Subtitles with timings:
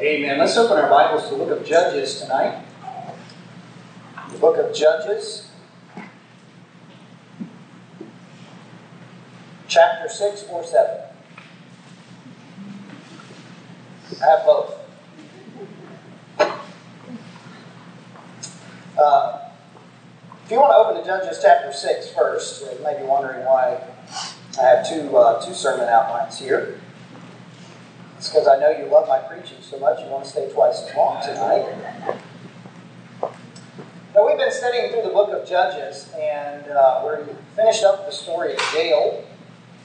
[0.00, 0.38] Amen.
[0.38, 2.64] Let's open our Bibles to the book of Judges tonight.
[4.30, 5.50] The book of Judges,
[9.66, 11.00] chapter 6 or 7.
[14.22, 14.74] I have both.
[18.96, 19.50] Uh,
[20.44, 23.82] if you want to open to Judges chapter 6 first, you may be wondering why
[24.60, 26.80] I have two, uh, two sermon outlines here.
[28.18, 30.82] It's because I know you love my preaching so much, you want to stay twice
[30.82, 32.18] as long tonight.
[34.12, 38.10] Now, we've been studying through the book of Judges, and uh, we finished up the
[38.10, 39.22] story of Jael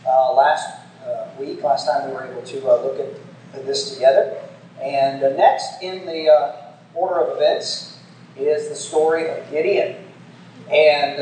[0.07, 0.67] uh, last
[1.05, 4.41] uh, week, last time we were able to uh, look at this together.
[4.81, 7.99] And uh, next in the uh, order of events
[8.35, 9.95] is the story of Gideon.
[10.71, 11.19] And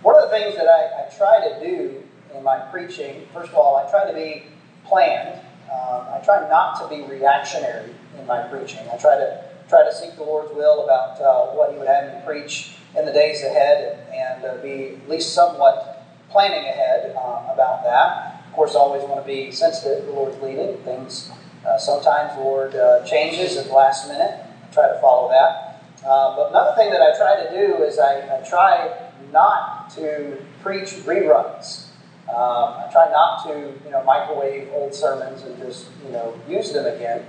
[0.00, 3.56] one of the things that I, I try to do in my preaching, first of
[3.56, 4.53] all, I try to be
[4.84, 5.40] planned.
[5.72, 8.86] Um, I try not to be reactionary in my preaching.
[8.92, 12.12] I try to try to seek the Lord's will about uh, what He would have
[12.12, 17.14] me preach in the days ahead, and, and uh, be at least somewhat planning ahead
[17.16, 18.44] uh, about that.
[18.46, 20.76] Of course, I always want to be sensitive to the Lord's leading.
[20.78, 21.30] Things
[21.66, 24.38] uh, sometimes the Lord uh, changes at the last minute.
[24.62, 25.82] I try to follow that.
[26.04, 30.42] Uh, but another thing that I try to do is I, I try not to
[30.62, 31.86] preach reruns.
[32.28, 36.72] Um, I try not to, you know, microwave old sermons and just, you know, use
[36.72, 37.24] them again.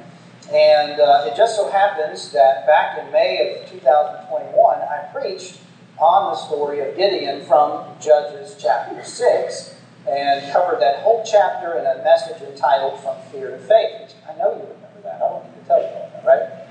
[0.51, 5.59] And uh, it just so happens that back in May of 2021, I preached
[5.97, 9.75] on the story of Gideon from Judges chapter 6
[10.07, 14.13] and covered that whole chapter in a message entitled From Fear to Faith.
[14.29, 15.15] I know you remember that.
[15.15, 16.65] I don't need to tell you all that, right?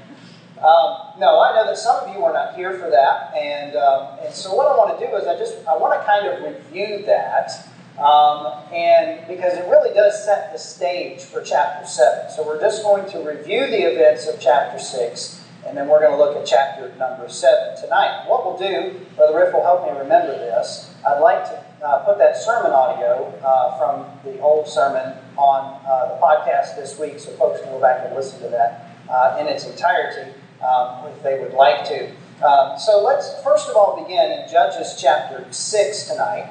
[0.65, 4.19] Um, no, I know that some of you were not here for that, and um,
[4.25, 6.41] and so what I want to do is I just I want to kind of
[6.41, 12.31] review that um, and because it really does set the stage for chapter 7.
[12.31, 16.11] So we're just going to review the events of chapter 6, and then we're going
[16.11, 18.25] to look at chapter number 7 tonight.
[18.27, 20.93] What we'll do, Brother Riff will help me remember this.
[21.07, 26.15] I'd like to uh, put that sermon audio uh, from the old sermon on uh,
[26.15, 29.47] the podcast this week so folks can go back and listen to that uh, in
[29.47, 30.33] its entirety
[30.67, 32.11] um, if they would like to.
[32.45, 36.51] Um, so let's first of all begin in Judges chapter 6 tonight.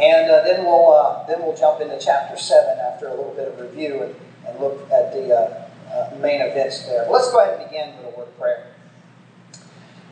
[0.00, 3.48] And uh, then we'll uh, then we'll jump into chapter seven after a little bit
[3.48, 4.14] of review and,
[4.46, 7.04] and look at the uh, uh main events there.
[7.04, 8.66] But let's go ahead and begin with a word of prayer.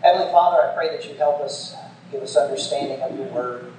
[0.03, 1.75] Heavenly Father, I pray that you help us,
[2.12, 3.72] give us understanding of your word.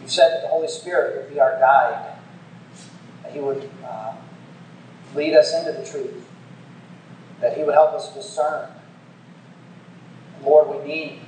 [0.00, 2.16] You've said that the Holy Spirit would be our guide,
[3.24, 4.14] that He would uh,
[5.14, 6.24] lead us into the truth,
[7.40, 8.70] that He would help us discern.
[10.42, 11.20] Lord, we need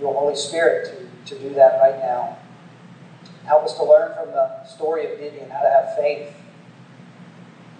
[0.00, 2.38] your Holy Spirit to, to do that right now.
[3.50, 6.32] Help us to learn from the story of Gideon how to have faith.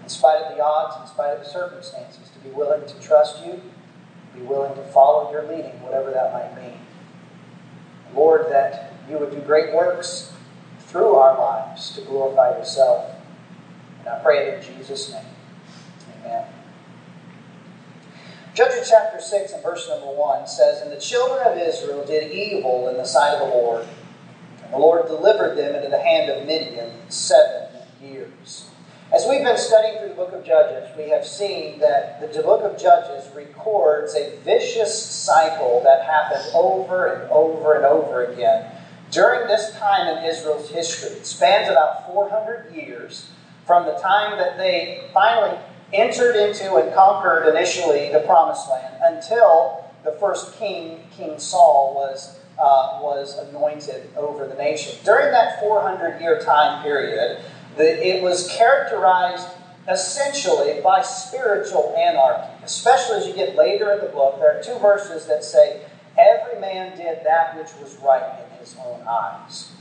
[0.03, 3.47] In spite of the odds, in spite of the circumstances, to be willing to trust
[3.47, 3.63] you,
[4.35, 6.77] be willing to follow your leading, whatever that might mean.
[8.17, 10.33] Lord, that you would do great works
[10.81, 13.09] through our lives to glorify yourself.
[14.01, 15.25] And I pray it in Jesus' name.
[16.25, 16.47] Amen.
[18.55, 22.89] Judges chapter 6 and verse number 1 says, And the children of Israel did evil
[22.89, 23.87] in the sight of the Lord
[24.71, 27.69] the Lord delivered them into the hand of Midian seven
[28.03, 28.69] years.
[29.13, 32.63] As we've been studying through the book of Judges, we have seen that the book
[32.63, 38.71] of Judges records a vicious cycle that happened over and over and over again
[39.11, 41.11] during this time in Israel's history.
[41.11, 43.29] It spans about 400 years
[43.67, 45.59] from the time that they finally
[45.93, 52.40] entered into and conquered initially the promised land until the first king, King Saul, was
[52.61, 54.99] uh, was anointed over the nation.
[55.05, 57.41] During that 400 year time period,
[57.77, 59.49] the, it was characterized
[59.89, 64.39] essentially by spiritual anarchy, especially as you get later in the book.
[64.39, 65.83] There are two verses that say,
[66.19, 69.73] Every man did that which was right in his own eyes.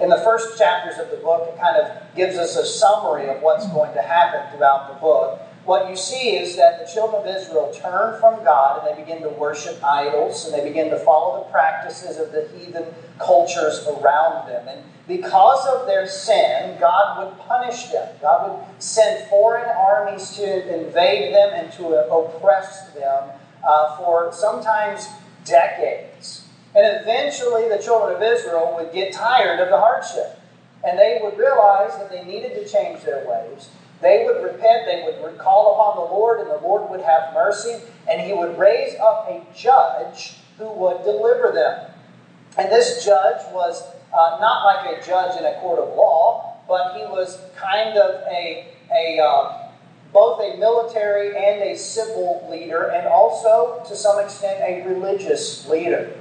[0.00, 3.40] In the first chapters of the book, it kind of gives us a summary of
[3.40, 7.26] what's going to happen throughout the book what you see is that the children of
[7.26, 11.42] Israel turn from God and they begin to worship idols and they begin to follow
[11.42, 12.84] the practices of the heathen
[13.18, 14.68] cultures around them.
[14.68, 18.08] And because of their sin, God would punish them.
[18.20, 23.30] God would send foreign armies to invade them and to oppress them
[23.66, 25.08] uh, for sometimes
[25.44, 26.46] decades.
[26.74, 30.38] And eventually, the children of Israel would get tired of the hardship.
[30.84, 33.68] And they would realize that they needed to change their ways.
[34.00, 37.80] They would repent, they would call upon the Lord, and the Lord would have mercy,
[38.08, 41.90] and He would raise up a judge who would deliver them.
[42.58, 43.82] And this judge was
[44.12, 48.22] uh, not like a judge in a court of law, but he was kind of
[48.30, 49.68] a, a uh,
[50.12, 56.12] both a military and a civil leader, and also, to some extent, a religious leader.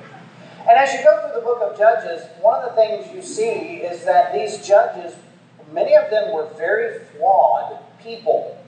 [0.67, 3.77] And as you go through the book of Judges, one of the things you see
[3.77, 5.15] is that these judges,
[5.71, 8.61] many of them were very flawed people.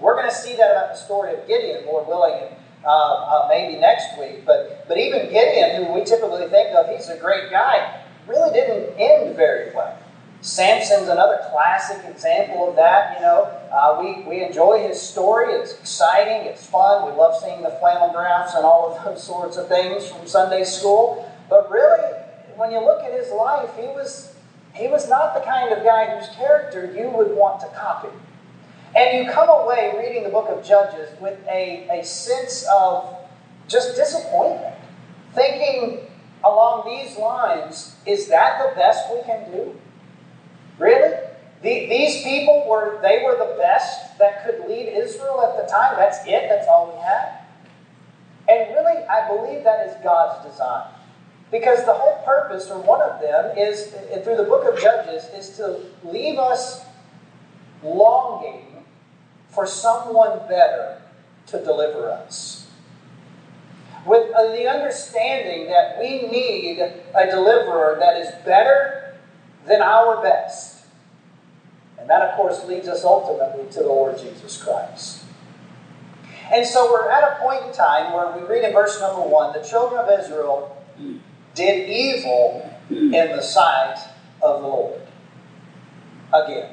[0.00, 2.54] We're going to see that about the story of Gideon, Lord willing,
[2.84, 4.44] uh, uh, maybe next week.
[4.44, 8.98] But, but even Gideon, who we typically think of, he's a great guy, really didn't
[8.98, 9.98] end very well.
[10.42, 13.16] Samson's another classic example of that.
[13.16, 15.52] You know, uh, we, we enjoy his story.
[15.54, 16.46] It's exciting.
[16.46, 17.10] It's fun.
[17.10, 20.64] We love seeing the flannel graphs and all of those sorts of things from Sunday
[20.64, 21.28] school.
[21.48, 22.12] But really,
[22.56, 24.35] when you look at his life, he was
[24.76, 28.08] he was not the kind of guy whose character you would want to copy.
[28.94, 33.16] And you come away reading the book of Judges with a, a sense of
[33.68, 34.76] just disappointment,
[35.34, 36.00] thinking
[36.44, 39.74] along these lines, is that the best we can do?
[40.78, 41.14] Really?
[41.62, 45.96] The, these people were, they were the best that could lead Israel at the time.
[45.96, 47.40] That's it, that's all we had.
[48.48, 50.84] And really, I believe that is God's design.
[51.50, 53.94] Because the whole purpose, or one of them, is
[54.24, 56.84] through the book of Judges, is to leave us
[57.82, 58.84] longing
[59.48, 61.00] for someone better
[61.46, 62.68] to deliver us.
[64.04, 69.16] With uh, the understanding that we need a deliverer that is better
[69.66, 70.84] than our best.
[71.98, 75.24] And that, of course, leads us ultimately to the Lord Jesus Christ.
[76.52, 79.52] And so we're at a point in time where we read in verse number one
[79.52, 80.76] the children of Israel
[81.56, 83.96] did evil in the sight
[84.42, 85.00] of the Lord.
[86.32, 86.70] Again.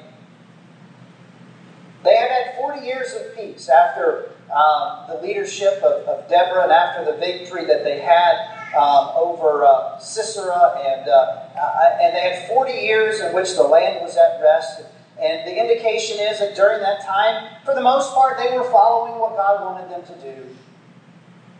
[2.03, 6.71] They had had 40 years of peace after um, the leadership of, of, Deborah and
[6.71, 11.13] after the victory that they had um, over uh, Sisera, and, uh,
[11.57, 14.81] uh, and they had 40 years in which the land was at rest.
[15.19, 19.19] And the indication is that during that time, for the most part, they were following
[19.19, 20.47] what God wanted them to do.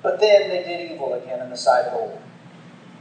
[0.01, 2.22] But then they did evil again in the sight of the Lord.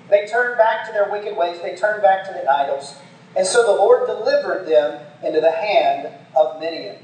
[0.08, 2.96] They turned back to their wicked ways, they turned back to the idols.
[3.36, 6.96] And so the Lord delivered them into the hand of Midian.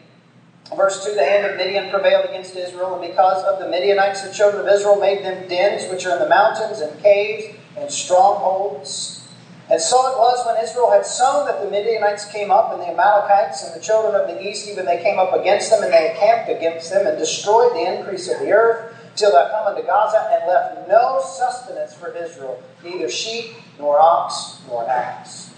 [0.77, 4.33] Verse 2 The hand of Midian prevailed against Israel, and because of the Midianites, the
[4.33, 9.27] children of Israel made them dens which are in the mountains, and caves, and strongholds.
[9.71, 12.89] And so it was when Israel had sown that the Midianites came up, and the
[12.89, 16.11] Amalekites, and the children of the east, even they came up against them, and they
[16.11, 20.31] encamped against them, and destroyed the increase of the earth, till they come unto Gaza,
[20.33, 25.55] and left no sustenance for Israel, neither sheep, nor ox, nor ass.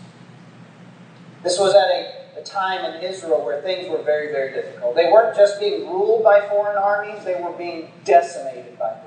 [1.43, 4.95] This was at a a time in Israel where things were very, very difficult.
[4.95, 9.00] They weren't just being ruled by foreign armies, they were being decimated by.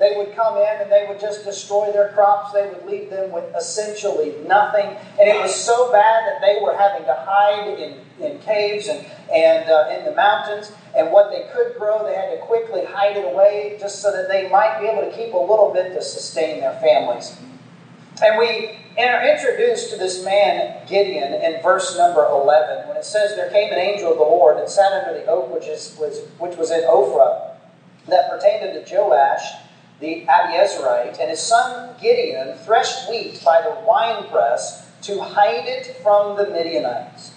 [0.00, 2.54] They would come in and they would just destroy their crops.
[2.54, 4.96] They would leave them with essentially nothing.
[5.20, 9.04] And it was so bad that they were having to hide in, in caves and,
[9.30, 10.72] and uh, in the mountains.
[10.96, 14.30] And what they could grow, they had to quickly hide it away just so that
[14.30, 17.36] they might be able to keep a little bit to sustain their families.
[18.24, 23.36] And we are introduced to this man, Gideon, in verse number 11, when it says,
[23.36, 26.20] There came an angel of the Lord and sat under the oak which, is, was,
[26.38, 27.52] which was in Ophrah,
[28.08, 29.42] that pertained unto Joash
[30.00, 36.36] the Abiezrite, and his son Gideon threshed wheat by the winepress to hide it from
[36.36, 37.34] the Midianites.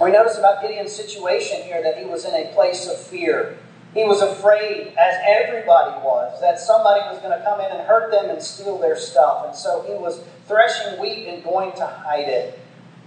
[0.00, 3.58] We notice about Gideon's situation here that he was in a place of fear.
[3.94, 8.12] He was afraid, as everybody was, that somebody was going to come in and hurt
[8.12, 9.46] them and steal their stuff.
[9.46, 12.58] And so he was threshing wheat and going to hide it.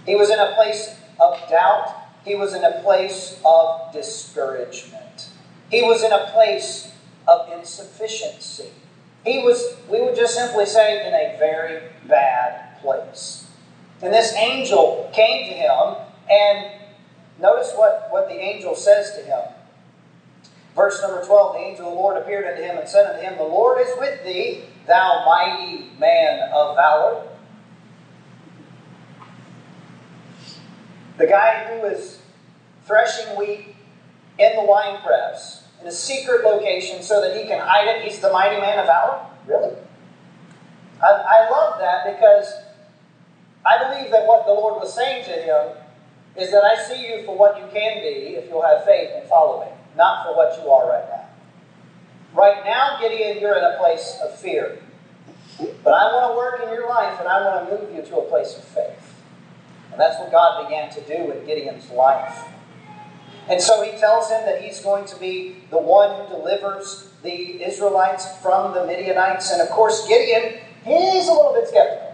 [0.04, 1.94] He was in a place of doubt.
[2.24, 5.28] He was in a place of discouragement.
[5.70, 6.91] He was in a place
[7.28, 8.70] of insufficiency.
[9.24, 13.46] He was, we would just simply say, in a very bad place.
[14.00, 15.96] And this angel came to him,
[16.28, 16.72] and
[17.38, 19.42] notice what, what the angel says to him.
[20.74, 23.36] Verse number 12 The angel of the Lord appeared unto him and said unto him,
[23.36, 27.28] The Lord is with thee, thou mighty man of valor.
[31.18, 32.20] The guy who is
[32.84, 33.76] threshing wheat
[34.38, 38.32] in the winepress in a secret location so that he can hide it, he's the
[38.32, 39.26] mighty man of valor?
[39.46, 39.76] Really?
[41.02, 42.54] I, I love that because
[43.66, 45.76] I believe that what the Lord was saying to him
[46.36, 49.28] is that I see you for what you can be if you'll have faith and
[49.28, 51.28] follow me not for what you are right now.
[52.34, 54.78] Right now, Gideon, you're in a place of fear.
[55.58, 58.16] But I want to work in your life and I want to move you to
[58.18, 59.14] a place of faith.
[59.90, 62.46] And that's what God began to do in Gideon's life.
[63.48, 67.62] And so he tells him that he's going to be the one who delivers the
[67.62, 69.50] Israelites from the Midianites.
[69.52, 72.12] And of course, Gideon, he's a little bit skeptical.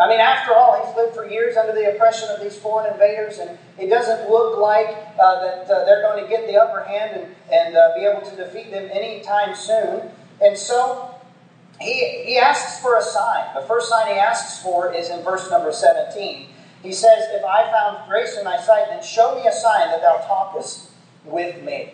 [0.00, 3.38] I mean, after all, he's lived for years under the oppression of these foreign invaders,
[3.38, 4.88] and it doesn't look like
[5.20, 8.22] uh, that uh, they're going to get the upper hand and, and uh, be able
[8.28, 10.10] to defeat them anytime soon.
[10.40, 11.14] And so
[11.78, 13.54] he, he asks for a sign.
[13.54, 16.48] The first sign he asks for is in verse number 17.
[16.82, 20.02] He says, If I found grace in thy sight, then show me a sign that
[20.02, 20.90] thou talkest
[21.24, 21.92] with me.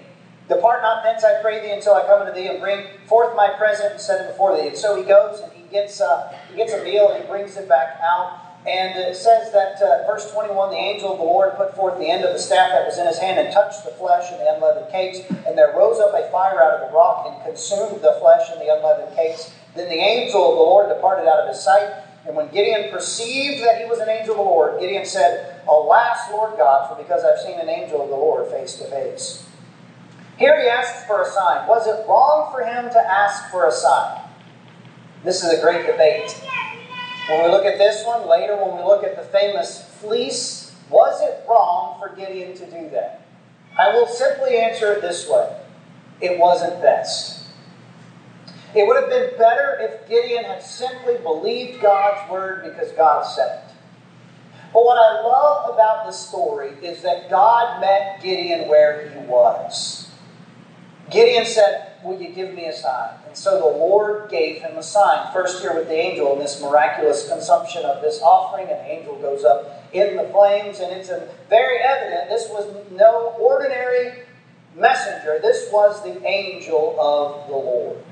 [0.48, 3.50] Depart not thence, I pray thee, until I come unto thee and bring forth my
[3.50, 4.68] present and set it before thee.
[4.68, 7.56] And so he goes and he gets, uh, he gets a meal and he brings
[7.58, 8.40] it back out.
[8.66, 12.08] And it says that, uh, verse 21, the angel of the Lord put forth the
[12.08, 14.54] end of the staff that was in his hand and touched the flesh and the
[14.54, 15.20] unleavened cakes.
[15.46, 18.60] And there rose up a fire out of the rock and consumed the flesh and
[18.60, 19.52] the unleavened cakes.
[19.74, 22.07] Then the angel of the Lord departed out of his sight.
[22.28, 26.30] And when Gideon perceived that he was an angel of the Lord, Gideon said, Alas,
[26.30, 29.48] Lord God, for because I've seen an angel of the Lord face to face.
[30.36, 31.66] Here he asks for a sign.
[31.66, 34.20] Was it wrong for him to ask for a sign?
[35.24, 36.38] This is a great debate.
[37.30, 41.22] When we look at this one, later when we look at the famous fleece, was
[41.22, 43.22] it wrong for Gideon to do that?
[43.78, 45.56] I will simply answer it this way
[46.20, 47.44] it wasn't best.
[48.78, 53.64] It would have been better if Gideon had simply believed God's word because God said
[53.64, 53.74] it.
[54.72, 60.08] But what I love about the story is that God met Gideon where he was.
[61.10, 63.14] Gideon said, Will you give me a sign?
[63.26, 65.32] And so the Lord gave him a sign.
[65.32, 69.42] First, here with the angel in this miraculous consumption of this offering, the angel goes
[69.42, 71.10] up in the flames, and it's
[71.48, 74.22] very evident this was no ordinary
[74.76, 75.40] messenger.
[75.42, 78.04] This was the angel of the Lord.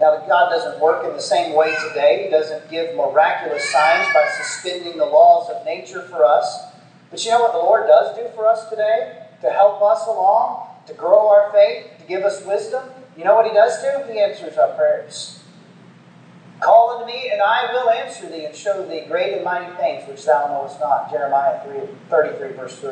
[0.00, 2.24] Now, that God doesn't work in the same way today.
[2.24, 6.72] He doesn't give miraculous signs by suspending the laws of nature for us.
[7.10, 10.70] But you know what the Lord does do for us today to help us along?
[10.90, 12.88] to grow our faith, to give us wisdom.
[13.16, 14.12] You know what He does do?
[14.12, 15.42] He answers our prayers.
[16.60, 20.06] Call unto me, and I will answer thee, and show thee great and mighty things
[20.08, 21.10] which thou knowest not.
[21.10, 21.80] Jeremiah 3,
[22.10, 22.90] 33, verse 3.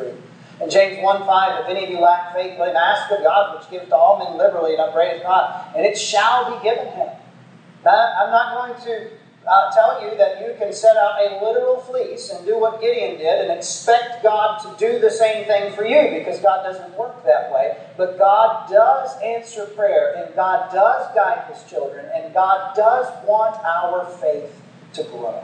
[0.61, 3.57] And James 1 5, if any of you lack faith, let him ask of God,
[3.57, 7.09] which gives to all men liberally and upbraideth not, and it shall be given him.
[7.85, 9.09] Now, I'm not going to
[9.47, 13.17] uh, tell you that you can set out a literal fleece and do what Gideon
[13.17, 17.23] did and expect God to do the same thing for you because God doesn't work
[17.23, 17.77] that way.
[17.97, 23.55] But God does answer prayer and God does guide his children and God does want
[23.63, 24.61] our faith
[24.93, 25.43] to grow.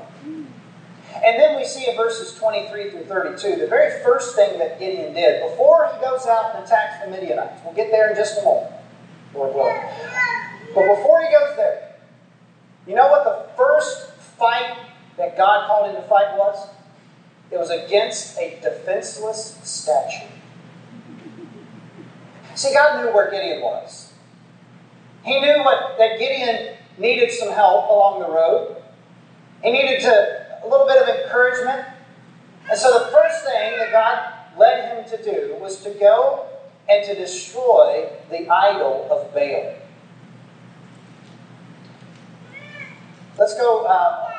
[1.24, 5.14] And then we see in verses 23 through 32, the very first thing that Gideon
[5.14, 7.62] did before he goes out and attacks the Midianites.
[7.64, 8.74] We'll get there in just a moment,
[9.34, 9.82] Lord willing.
[10.74, 11.96] But before he goes there,
[12.86, 14.78] you know what the first fight
[15.18, 16.68] that God called him to fight was?
[17.52, 20.28] It was against a defenseless statue.
[22.56, 24.14] See, God knew where Gideon was.
[25.24, 28.78] He knew what, that Gideon needed some help along the road.
[29.64, 31.88] He needed to, a little bit of encouragement.
[32.70, 36.48] And so the first thing that God led him to do was to go
[36.90, 39.76] and to destroy the idol of Baal.
[43.38, 44.32] Let's go, uh,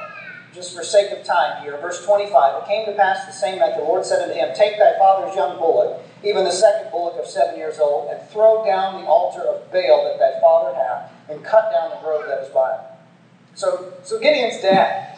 [0.54, 2.62] just for sake of time here, verse 25.
[2.62, 5.36] It came to pass the same night the Lord said unto him, Take thy father's
[5.36, 9.42] young bullock, even the second bullock of seven years old, and throw down the altar
[9.42, 12.80] of Baal that thy father hath, and cut down the grove that is by it.
[13.54, 15.15] So, so Gideon's dad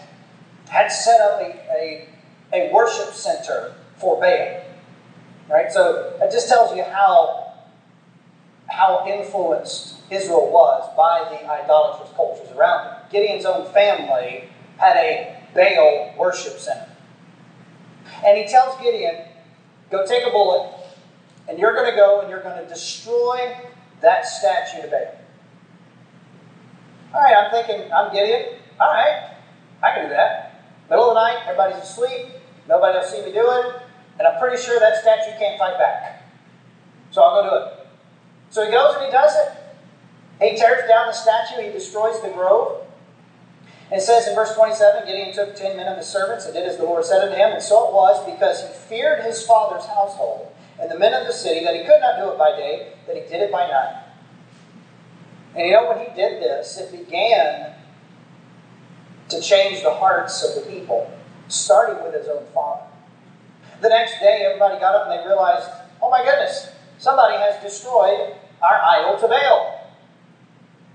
[0.68, 2.08] had set up a, a,
[2.52, 4.62] a worship center for Baal.
[5.50, 5.72] Right?
[5.72, 7.54] So it just tells you how,
[8.68, 12.94] how influenced Israel was by the idolatrous cultures around them.
[13.10, 14.44] Gideon's own family
[14.76, 16.88] had a Baal worship center.
[18.24, 19.24] And he tells Gideon,
[19.90, 20.74] go take a bullet,
[21.48, 23.56] and you're going to go and you're going to destroy
[24.00, 25.14] that statue to Baal.
[27.14, 28.58] All right, I'm thinking, I'm Gideon.
[28.78, 29.30] All right,
[29.82, 30.47] I can do that.
[30.88, 32.28] Middle of the night, everybody's asleep,
[32.68, 33.82] nobody will see me do it,
[34.18, 36.22] and I'm pretty sure that statue can't fight back.
[37.10, 37.86] So I'll go do it.
[38.50, 39.52] So he goes and he does it.
[40.40, 42.86] He tears down the statue, he destroys the grove.
[43.90, 46.68] And it says in verse 27 Gideon took ten men of his servants and did
[46.68, 47.52] as the Lord said unto him.
[47.52, 51.32] And so it was because he feared his father's household and the men of the
[51.32, 54.04] city that he could not do it by day, that he did it by night.
[55.54, 57.74] And you know, when he did this, it began
[59.28, 61.10] to change the hearts of the people,
[61.48, 62.82] starting with his own father.
[63.80, 65.68] The next day, everybody got up and they realized,
[66.02, 69.78] oh my goodness, somebody has destroyed our idol to Baal.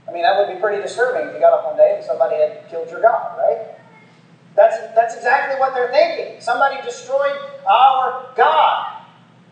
[0.07, 2.35] I mean, that would be pretty disturbing if you got up one day and somebody
[2.35, 3.77] had killed your God, right?
[4.55, 6.41] That's, that's exactly what they're thinking.
[6.41, 9.03] Somebody destroyed our God.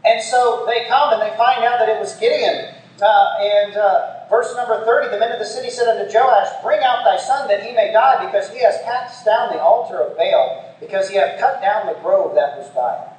[0.04, 2.76] And so they come and they find out that it was Gideon.
[3.02, 6.80] Uh, and uh, verse number 30 the men of the city said unto Joash, Bring
[6.80, 10.18] out thy son that he may die, because he has cast down the altar of
[10.18, 13.12] Baal, because he hath cut down the grove that was by him.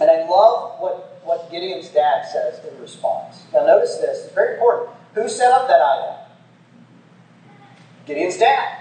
[0.00, 3.42] And I love what, what Gideon's dad says in response.
[3.52, 4.96] Now, notice this, it's very important.
[5.14, 6.16] Who set up that idol?
[8.06, 8.78] Gideon's dad.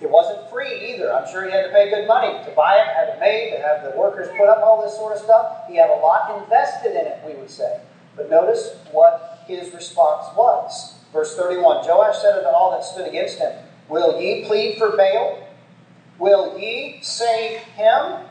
[0.00, 1.12] It wasn't free either.
[1.12, 3.60] I'm sure he had to pay good money to buy it, have it made, to
[3.60, 5.68] have the workers put up all this sort of stuff.
[5.68, 7.80] He had a lot invested in it, we would say.
[8.16, 10.94] But notice what his response was.
[11.12, 13.52] Verse 31 Joash said unto all that stood against him,
[13.88, 15.46] Will ye plead for Baal?
[16.18, 18.26] Will ye save him?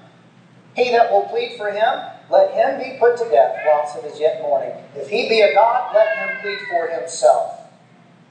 [0.76, 2.00] He that will plead for him,
[2.30, 4.72] let him be put to death whilst it is yet morning.
[4.96, 7.60] If he be a God, let him plead for himself,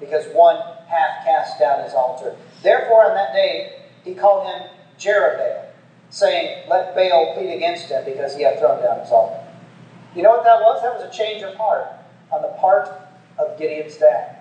[0.01, 2.37] because one hath cast down his altar.
[2.63, 4.69] Therefore, on that day, he called him
[4.99, 5.67] Jerubbaal,
[6.11, 9.45] saying, Let Baal plead against him, because he hath thrown down his altar.
[10.15, 10.81] You know what that was?
[10.83, 11.98] That was a change of heart
[12.33, 12.89] on the part
[13.39, 14.39] of Gideon's dad.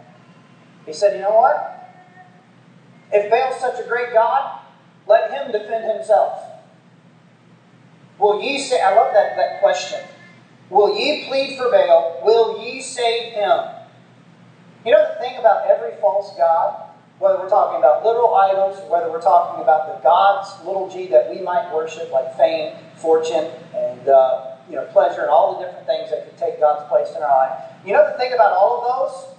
[0.85, 1.73] He said, You know what?
[3.11, 4.59] If Baal's such a great God,
[5.07, 6.41] let him defend himself.
[8.19, 9.99] Will ye say, I love that, that question.
[10.69, 12.21] Will ye plead for Baal?
[12.23, 13.59] Will ye save him?
[14.85, 16.83] You know the thing about every false God?
[17.19, 21.29] Whether we're talking about literal idols, whether we're talking about the gods, little g, that
[21.33, 25.85] we might worship, like fame, fortune, and uh, you know, pleasure, and all the different
[25.87, 27.71] things that could take God's place in our life.
[27.85, 29.33] You know the thing about all of those?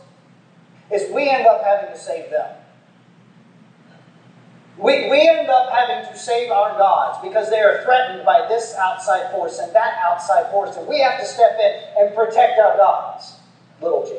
[0.90, 2.56] Is we end up having to save them.
[4.78, 8.74] We, we end up having to save our gods because they are threatened by this
[8.76, 12.76] outside force and that outside force, and we have to step in and protect our
[12.76, 13.34] gods.
[13.82, 14.18] Little g.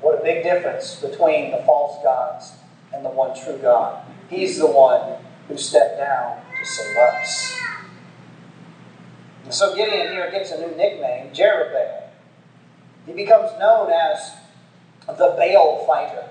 [0.00, 2.52] What a big difference between the false gods
[2.92, 4.04] and the one true God.
[4.28, 5.16] He's the one
[5.48, 7.58] who stepped down to save us.
[9.44, 12.08] And so Gideon here gets a new nickname, Jerubbaal.
[13.06, 14.32] He becomes known as
[15.06, 16.30] the Baal fighter.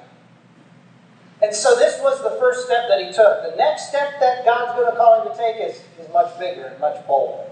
[1.42, 3.44] And so this was the first step that he took.
[3.44, 6.66] The next step that God's going to call him to take is, is much bigger
[6.66, 7.50] and much bolder.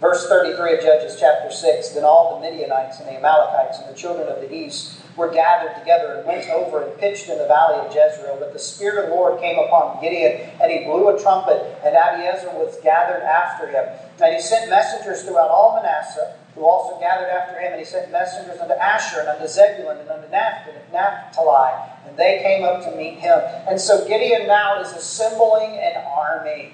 [0.00, 3.98] Verse 33 of Judges chapter 6 Then all the Midianites and the Amalekites and the
[3.98, 7.84] children of the east were gathered together and went over and pitched in the valley
[7.84, 8.36] of Jezreel.
[8.38, 11.94] But the Spirit of the Lord came upon Gideon, and he blew a trumpet, and
[11.94, 13.84] Abiezer was gathered after him.
[14.22, 18.10] And he sent messengers throughout all Manasseh, who also gathered after him, and he sent
[18.10, 21.72] messengers unto Asher, and unto Zebulun, and unto Naphtali,
[22.06, 23.40] and they came up to meet him.
[23.68, 26.72] And so Gideon now is assembling an army.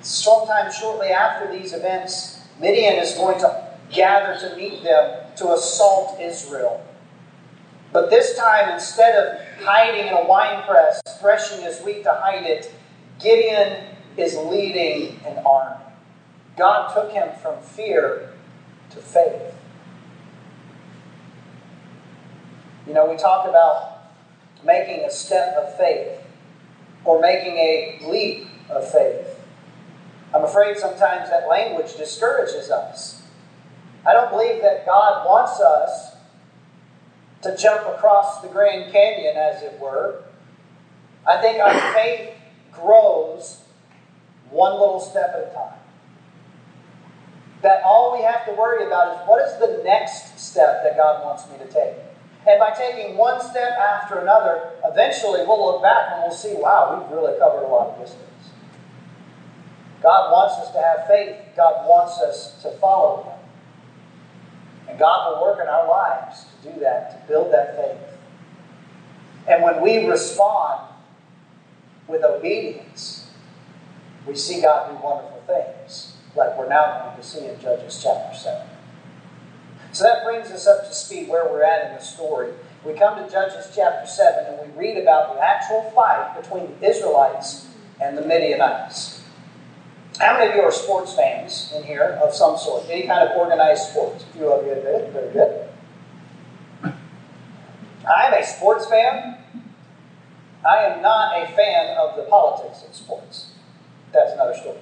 [0.00, 6.20] Sometime shortly after these events, Midian is going to gather to meet them to assault
[6.20, 6.84] Israel.
[7.92, 12.44] But this time, instead of hiding in a wine press, threshing his wheat to hide
[12.44, 12.72] it,
[13.20, 13.84] Gideon
[14.16, 15.84] is leading an army.
[16.56, 18.30] God took him from fear
[18.90, 19.54] to faith.
[22.86, 24.00] You know, we talk about
[24.64, 26.18] making a step of faith
[27.04, 29.38] or making a leap of faith.
[30.34, 33.22] I'm afraid sometimes that language discourages us.
[34.06, 36.11] I don't believe that God wants us
[37.42, 40.22] to jump across the Grand Canyon, as it were.
[41.26, 42.30] I think our faith
[42.72, 43.62] grows
[44.50, 45.78] one little step at a time.
[47.62, 51.24] That all we have to worry about is what is the next step that God
[51.24, 51.94] wants me to take?
[52.46, 56.98] And by taking one step after another, eventually we'll look back and we'll see, wow,
[56.98, 58.28] we've really covered a lot of distance.
[60.02, 61.36] God wants us to have faith.
[61.56, 63.41] God wants us to follow Him.
[64.92, 68.18] And God will work in our lives to do that, to build that faith.
[69.48, 70.86] And when we respond
[72.06, 73.30] with obedience,
[74.26, 78.36] we see God do wonderful things, like we're now going to see in Judges chapter
[78.36, 78.68] 7.
[79.92, 82.52] So that brings us up to speed where we're at in the story.
[82.84, 86.90] We come to Judges chapter 7 and we read about the actual fight between the
[86.90, 87.66] Israelites
[87.98, 89.21] and the Midianites.
[90.18, 92.84] How many of you are sports fans in here of some sort?
[92.88, 94.24] Any kind of organized sports?
[94.24, 95.12] A few of you it.
[95.12, 95.68] Very good.
[98.04, 99.38] I'm a sports fan.
[100.64, 103.52] I am not a fan of the politics of sports.
[104.12, 104.78] That's another story.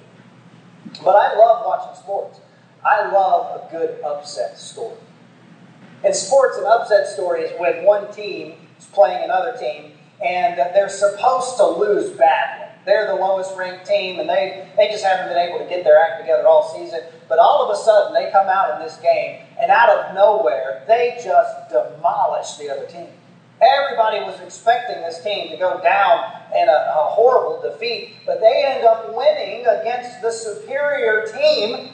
[1.03, 2.39] But I love watching sports.
[2.85, 4.97] I love a good upset story.
[6.03, 10.89] In sports, an upset story is when one team is playing another team and they're
[10.89, 12.60] supposed to lose badly.
[12.85, 16.01] They're the lowest ranked team, and they, they just haven't been able to get their
[16.01, 17.01] act together all season.
[17.29, 20.83] But all of a sudden, they come out in this game, and out of nowhere,
[20.87, 23.07] they just demolish the other team.
[23.61, 28.63] Everybody was expecting this team to go down in a, a horrible defeat, but they
[28.65, 31.89] end up winning against the superior team.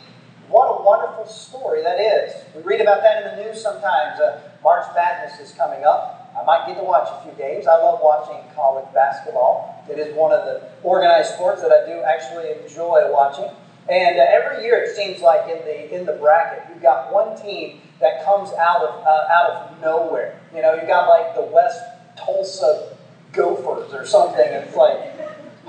[0.47, 2.33] What a wonderful story that is.
[2.55, 4.17] We read about that in the news sometimes.
[4.17, 6.16] Uh, March Madness is coming up.
[6.37, 7.65] I might get to watch a few games.
[7.65, 9.83] I love watching college basketball.
[9.89, 13.49] It is one of the organized sports that I do actually enjoy watching.
[13.89, 17.41] And uh, every year it seems like in the in the bracket, you've got one
[17.41, 20.39] team that comes out of uh, out of nowhere.
[20.53, 21.79] You know, you've got like the West
[22.17, 22.95] Tulsa
[23.31, 24.45] Gophers or something.
[24.45, 25.15] It's like,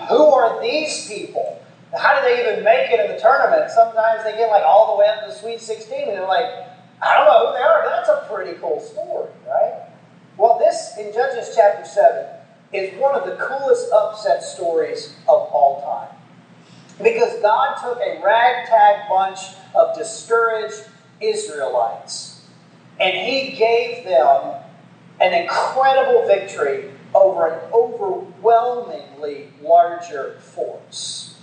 [0.08, 1.62] who are these people?
[1.96, 3.70] How do they even make it in the tournament?
[3.70, 6.50] Sometimes they get like all the way up to the Sweet 16, and they're like,
[7.00, 7.84] I don't know who they are.
[7.86, 9.87] That's a pretty cool story, right?
[10.38, 12.26] Well, this in Judges chapter 7
[12.72, 16.16] is one of the coolest upset stories of all time.
[17.02, 19.40] Because God took a ragtag bunch
[19.74, 20.84] of discouraged
[21.20, 22.42] Israelites
[23.00, 24.62] and He gave them
[25.20, 31.36] an incredible victory over an overwhelmingly larger force.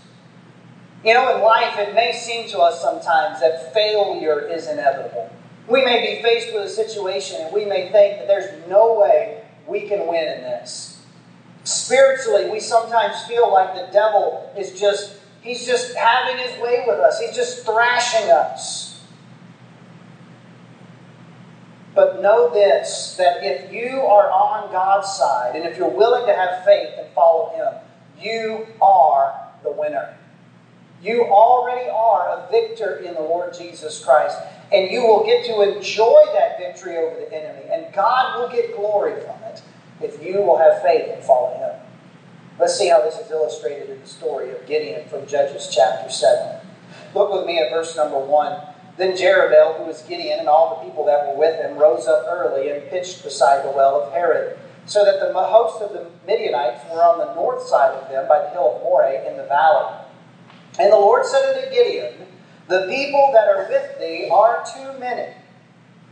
[1.04, 5.30] You know, in life, it may seem to us sometimes that failure is inevitable.
[5.68, 9.44] We may be faced with a situation and we may think that there's no way
[9.68, 11.04] we can win in this.
[11.64, 17.00] Spiritually, we sometimes feel like the devil is just, he's just having his way with
[17.00, 18.96] us, he's just thrashing us.
[21.96, 26.34] But know this that if you are on God's side and if you're willing to
[26.34, 27.74] have faith and follow Him,
[28.22, 30.18] you are the winner.
[31.02, 34.38] You already are a victor in the Lord Jesus Christ,
[34.72, 38.76] and you will get to enjoy that victory over the enemy, and God will get
[38.76, 39.62] glory from it
[40.02, 41.80] if you will have faith and follow Him.
[42.60, 46.66] Let's see how this is illustrated in the story of Gideon from Judges chapter 7.
[47.14, 48.62] Look with me at verse number 1.
[48.98, 52.26] Then Jerubbaal, who was Gideon, and all the people that were with him, rose up
[52.30, 56.82] early and pitched beside the well of Harod, so that the host of the Midianites
[56.90, 60.05] were on the north side of them by the hill of Moreh in the valley.
[60.80, 62.14] And the Lord said unto Gideon,
[62.68, 65.34] The people that are with thee are too many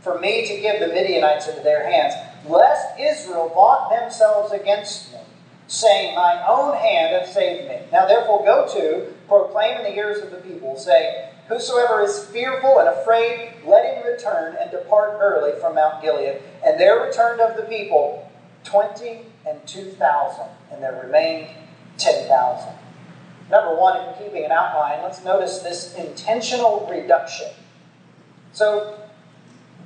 [0.00, 2.14] for me to give the Midianites into their hands,
[2.46, 5.18] lest Israel vaunt themselves against me,
[5.66, 7.78] saying, Mine own hand hath saved me.
[7.90, 12.78] Now therefore go to, proclaim in the ears of the people, saying, Whosoever is fearful
[12.78, 16.40] and afraid, let him return and depart early from Mount Gilead.
[16.64, 18.30] And there returned of the people
[18.62, 21.48] twenty and two thousand, and there remained
[21.98, 22.72] ten thousand.
[23.50, 27.48] Number one, in keeping an outline, let's notice this intentional reduction.
[28.52, 28.98] So,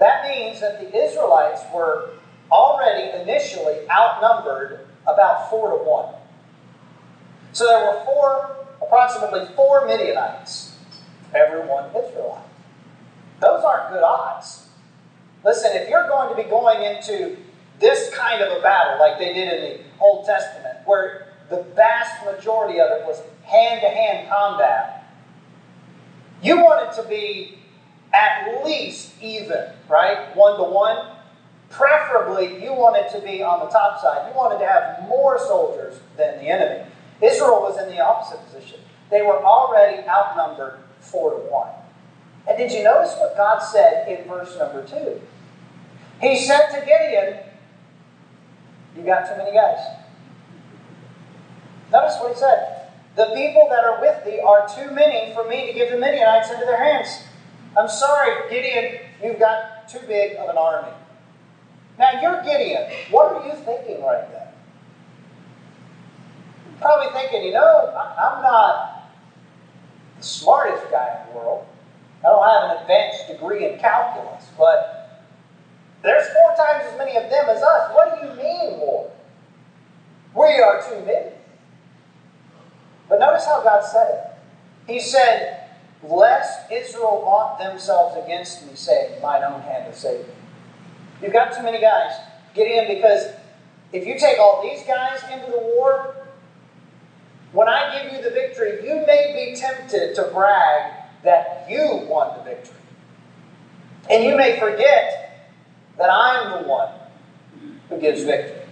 [0.02, 2.10] That means that the Israelites were
[2.52, 6.16] already initially outnumbered about four to one.
[7.54, 10.76] So there were four, approximately four Midianites,
[11.36, 12.48] every one Israelite.
[13.42, 14.70] Those aren't good odds.
[15.46, 17.38] Listen, if you're going to be going into
[17.80, 22.26] this kind of a battle, like they did in the Old Testament, where the vast
[22.26, 25.14] majority of it was hand to hand combat,
[26.42, 27.61] you want it to be
[28.14, 30.36] at least even, right?
[30.36, 31.16] One to one.
[31.70, 34.30] Preferably, you want it to be on the top side.
[34.30, 36.86] You wanted to have more soldiers than the enemy.
[37.22, 38.80] Israel was in the opposite position.
[39.10, 41.70] They were already outnumbered four to one.
[42.48, 45.22] And did you notice what God said in verse number two?
[46.20, 47.40] He said to Gideon,
[48.96, 49.80] you got too many guys.
[51.92, 52.90] Notice what he said.
[53.16, 56.50] The people that are with thee are too many for me to give the Midianites
[56.50, 57.10] into their hands.
[57.78, 60.92] I'm sorry, Gideon, you've got too big of an army.
[61.98, 62.92] Now, you're Gideon.
[63.12, 64.48] What are you thinking right now?
[66.80, 69.04] Probably thinking, you know, I'm not
[70.18, 71.66] the smartest guy in the world.
[72.26, 75.02] I don't have an advanced degree in calculus, but
[76.02, 77.94] there's four times as many of them as us.
[77.94, 79.12] What do you mean, Lord?
[80.36, 81.32] We are too many.
[83.08, 84.92] But notice how God said it.
[84.92, 85.61] He said,
[86.04, 90.34] Lest Israel vaunt themselves against me, saying, Mine own hand has saved me.
[91.22, 92.14] You've got too many guys.
[92.54, 93.28] Gideon because
[93.94, 96.16] if you take all these guys into the war,
[97.52, 102.38] when I give you the victory, you may be tempted to brag that you won
[102.38, 102.78] the victory.
[104.10, 105.50] And you may forget
[105.98, 106.90] that I'm the one
[107.90, 108.66] who gives victory.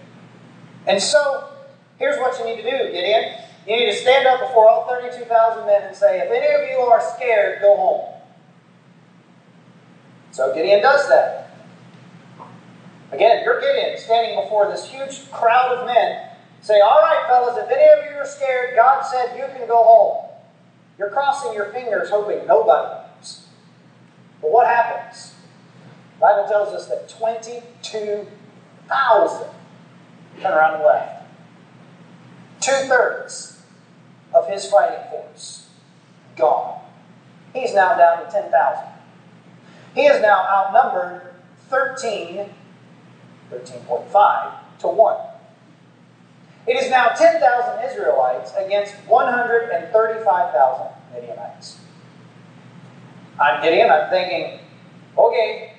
[0.87, 1.49] And so,
[1.97, 3.35] here's what you need to do, Gideon.
[3.69, 6.77] You need to stand up before all 32,000 men and say, If any of you
[6.88, 8.15] are scared, go home.
[10.32, 11.51] So Gideon does that.
[13.12, 16.29] Again, you're Gideon standing before this huge crowd of men.
[16.62, 19.84] Say, All right, fellas, if any of you are scared, God said you can go
[19.84, 20.25] home.
[20.97, 23.45] You're crossing your fingers hoping nobody moves.
[24.41, 25.36] But what happens?
[26.15, 29.47] The Bible tells us that 22,000
[30.41, 31.27] turn around and left.
[32.62, 33.59] Two thirds
[34.33, 35.69] of his fighting force
[36.35, 36.81] gone.
[37.53, 38.83] He's now down to 10,000.
[39.95, 41.33] He is now outnumbered
[41.69, 42.49] 13,
[43.51, 45.17] 13.5 to 1.
[46.67, 51.79] It is now 10,000 Israelites against 135,000 Midianites.
[53.39, 54.59] I'm Gideon, I'm thinking,
[55.17, 55.73] okay,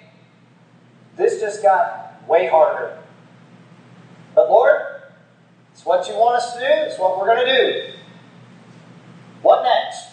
[1.17, 2.99] this just got way harder.
[4.35, 4.81] But Lord,
[5.73, 8.00] it's what you want us to do, it's what we're going to do.
[9.43, 10.09] What next?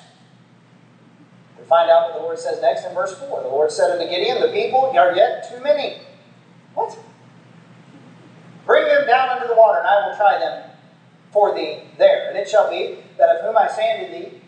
[1.60, 3.44] We find out what the Lord says next in verse 4.
[3.44, 6.02] The Lord said unto Gideon, The people are yet too many.
[6.74, 6.98] What?
[8.66, 10.72] Bring them down under the water, and I will try them
[11.32, 12.30] for thee there.
[12.30, 14.42] And it shall be that of whom I say unto thee,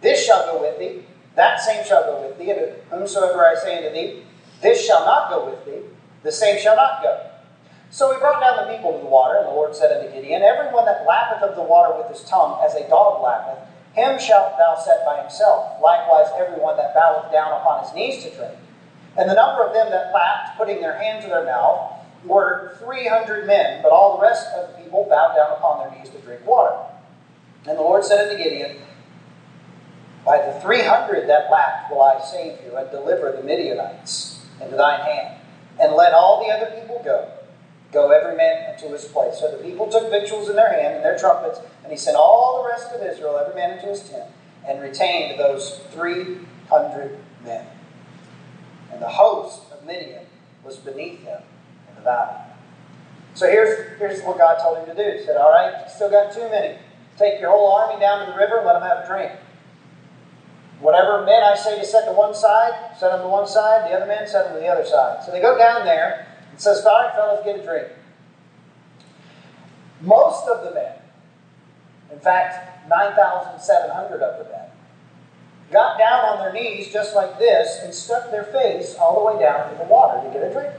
[0.00, 3.78] This shall go with thee, that same shall go with thee, and whomsoever I say
[3.78, 4.22] unto thee,
[4.62, 5.88] This shall not go with thee,
[6.22, 7.30] the same shall not go.
[7.90, 10.42] So he brought down the people to the water, and the Lord said unto Gideon,
[10.42, 14.58] Everyone that lappeth of the water with his tongue, as a dog lappeth, him shalt
[14.58, 15.80] thou set by himself.
[15.80, 18.58] Likewise, everyone that boweth down upon his knees to drink.
[19.16, 21.92] And the number of them that lapped, putting their hand to their mouth,
[22.24, 26.10] were 300 men, but all the rest of the people bowed down upon their knees
[26.10, 26.76] to drink water.
[27.66, 28.78] And the Lord said unto Gideon,
[30.24, 35.00] By the 300 that lapped will I save you, and deliver the Midianites into thine
[35.00, 35.38] hand.
[35.80, 37.30] And let all the other people go.
[37.94, 39.38] Go every man into his place.
[39.38, 42.62] So the people took victuals in their hand and their trumpets, and he sent all
[42.62, 44.28] the rest of Israel, every man into his tent,
[44.66, 47.66] and retained those 300 men.
[48.92, 50.26] And the host of Midian
[50.64, 51.42] was beneath them
[51.88, 52.40] in the valley.
[53.34, 55.18] So here's, here's what God told him to do.
[55.18, 56.78] He said, All right, still got too many.
[57.16, 59.32] Take your whole army down to the river and let them have a drink.
[60.80, 63.88] Whatever men I say to set to one side, set them to one side.
[63.88, 65.24] The other men set them to the other side.
[65.24, 67.88] So they go down there and says, right, fellas, get a drink.
[70.00, 70.94] Most of the men,
[72.12, 74.68] in fact, 9,700 of the men,
[75.72, 79.42] got down on their knees just like this and stuck their face all the way
[79.42, 80.72] down into the water to get a drink.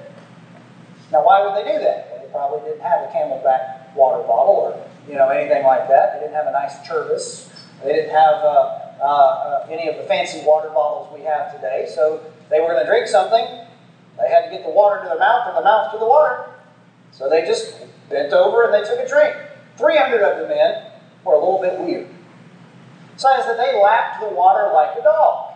[1.12, 2.08] Now, why would they do that?
[2.10, 6.14] Well, they probably didn't have a camelback water bottle or you know anything like that.
[6.14, 7.50] They didn't have a nice Chirvis.
[7.84, 11.92] They didn't have uh, uh, uh, any of the fancy water bottles we have today.
[11.94, 13.66] So they were going to drink something.
[14.17, 16.45] They had to get the water to their mouth and the mouth to the water.
[17.12, 17.75] So they just
[18.10, 19.36] bent over and they took a drink.
[19.78, 20.91] 300 of the men
[21.23, 22.08] were a little bit weird.
[23.15, 25.54] As that they lapped the water like a dog.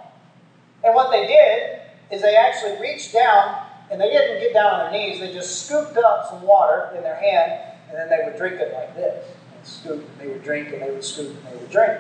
[0.84, 4.92] And what they did is they actually reached down and they didn't get down on
[4.92, 5.20] their knees.
[5.20, 8.74] They just scooped up some water in their hand and then they would drink it
[8.74, 9.26] like this.
[9.56, 12.00] And scoop and they would drink and they would scoop and they would drink.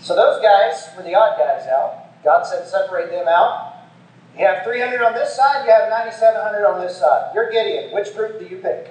[0.00, 2.22] So those guys were the odd guys out.
[2.24, 3.71] God said separate them out.
[4.38, 7.32] You have 300 on this side, you have 9,700 on this side.
[7.34, 7.92] You're Gideon.
[7.94, 8.88] Which group do you pick?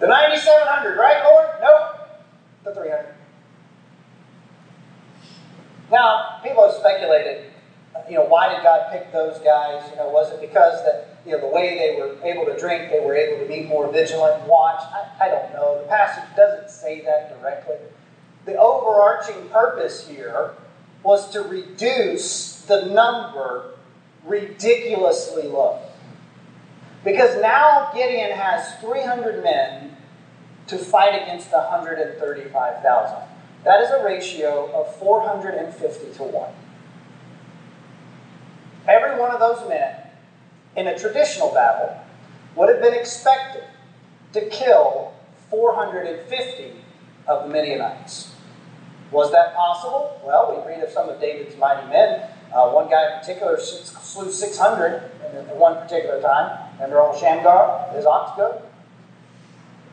[0.00, 1.48] The 9,700, right, Lord?
[1.60, 2.08] Nope.
[2.64, 3.14] The 300.
[5.90, 7.52] Now, people have speculated,
[8.08, 9.88] you know, why did God pick those guys?
[9.90, 12.90] You know, was it because that, you know, the way they were able to drink,
[12.90, 14.80] they were able to be more vigilant and watch?
[14.80, 15.80] I, I don't know.
[15.82, 17.76] The passage doesn't say that directly.
[18.46, 20.52] The overarching purpose here
[21.06, 23.70] was to reduce the number
[24.24, 25.80] ridiculously low.
[27.04, 29.96] Because now Gideon has 300 men
[30.66, 33.16] to fight against 135,000.
[33.62, 36.52] That is a ratio of 450 to 1.
[38.88, 39.96] Every one of those men
[40.76, 41.96] in a traditional battle
[42.56, 43.62] would have been expected
[44.32, 45.14] to kill
[45.50, 46.72] 450
[47.28, 48.35] of the Midianites.
[49.10, 50.20] Was that possible?
[50.24, 52.28] Well, we read of some of David's mighty men.
[52.52, 56.70] Uh, one guy in particular slew 600 at one particular time.
[56.74, 58.62] Remember old Shamgar, his ox goad?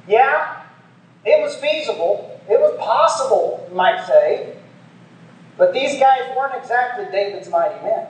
[0.08, 0.64] Yeah,
[1.26, 2.42] it was feasible.
[2.50, 4.58] It was possible, you might say.
[5.58, 8.08] But these guys weren't exactly David's mighty men.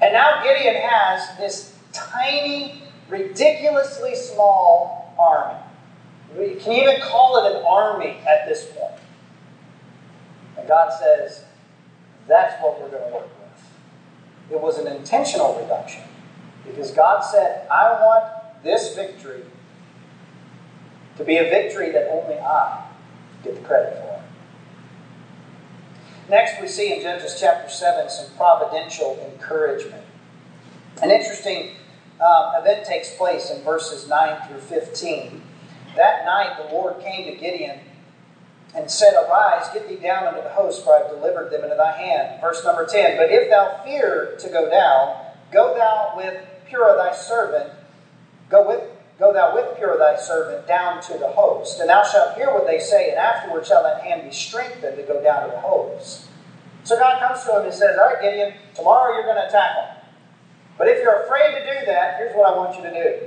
[0.00, 5.61] And now Gideon has this tiny, ridiculously small army.
[6.36, 9.00] We can even call it an army at this point.
[10.56, 11.44] And God says,
[12.26, 14.56] that's what we're going to work with.
[14.56, 16.02] It was an intentional reduction
[16.64, 19.42] because God said, I want this victory
[21.16, 22.86] to be a victory that only I
[23.42, 24.22] get the credit for.
[26.30, 30.04] Next, we see in Judges chapter 7 some providential encouragement.
[31.02, 31.72] An interesting
[32.20, 35.42] um, event takes place in verses 9 through 15.
[35.96, 37.80] That night, the Lord came to Gideon
[38.74, 41.76] and said, Arise, get thee down unto the host, for I have delivered them into
[41.76, 42.40] thy hand.
[42.40, 45.16] Verse number 10 But if thou fear to go down,
[45.52, 47.72] go thou with Purah thy servant,
[48.48, 48.82] go with
[49.22, 52.66] Go thou with Purah thy servant down to the host, and thou shalt hear what
[52.66, 56.26] they say, and afterward shall that hand be strengthened to go down to the host.
[56.82, 59.76] So God comes to him and says, All right, Gideon, tomorrow you're going to attack
[59.76, 60.04] them.
[60.76, 63.26] But if you're afraid to do that, here's what I want you to do.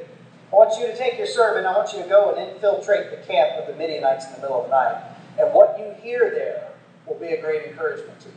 [0.55, 3.17] I want you to take your servant, I want you to go and infiltrate the
[3.27, 5.03] camp of the Midianites in the middle of the night.
[5.37, 6.69] And what you hear there
[7.05, 8.35] will be a great encouragement to you.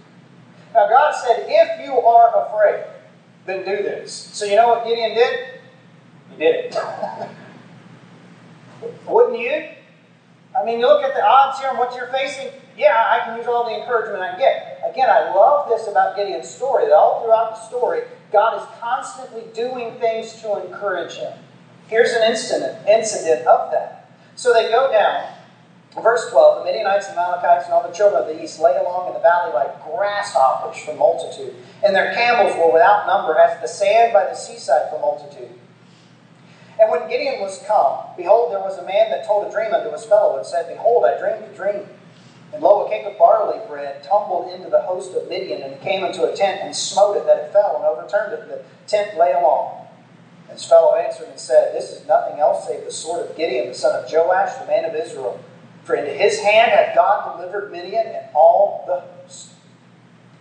[0.74, 2.86] Now, God said, if you are afraid,
[3.46, 4.12] then do this.
[4.12, 5.60] So, you know what Gideon did?
[6.32, 6.76] He did it.
[9.06, 9.68] Wouldn't you?
[10.60, 12.48] I mean, you look at the odds here and what you're facing.
[12.76, 14.82] Yeah, I can use all the encouragement I can get.
[14.90, 16.86] Again, I love this about Gideon's story.
[16.86, 18.02] That all throughout the story,
[18.32, 21.32] God is constantly doing things to encourage him.
[21.88, 24.10] Here's an incident, incident of that.
[24.36, 25.34] So they go down.
[26.02, 29.08] Verse 12 The Midianites and Amalekites and all the children of the east lay along
[29.08, 33.66] in the valley like grasshoppers for multitude, and their camels were without number, as the
[33.66, 35.50] sand by the seaside for multitude.
[36.78, 39.90] And when Gideon was come, behold, there was a man that told a dream unto
[39.90, 41.88] his fellow, and said, Behold, I dreamed a dream.
[42.52, 46.04] And lo, a cake of barley bread tumbled into the host of Midian, and came
[46.04, 49.18] into a tent, and smote it, that it fell, and overturned it, and the tent
[49.18, 49.87] lay along.
[50.50, 53.74] His fellow answered and said, This is nothing else save the sword of Gideon, the
[53.74, 55.40] son of Joash, the man of Israel.
[55.84, 59.50] For into his hand had God delivered Midian and all the host.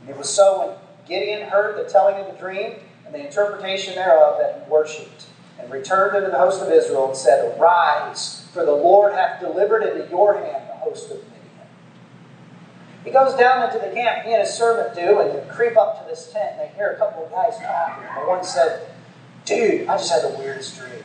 [0.02, 2.74] And it was so when Gideon heard the telling of the dream
[3.06, 5.28] and the interpretation thereof that he worshipped
[5.60, 9.84] and returned unto the host of Israel and said, Arise, for the Lord hath delivered
[9.84, 11.34] into your hand the host of Midian.
[13.06, 16.04] He goes down into the camp, he and his servant do, and they creep up
[16.04, 18.04] to this tent, and they hear a couple of guys talking.
[18.17, 18.89] And one said,
[19.48, 21.04] Dude, I just had the weirdest dream.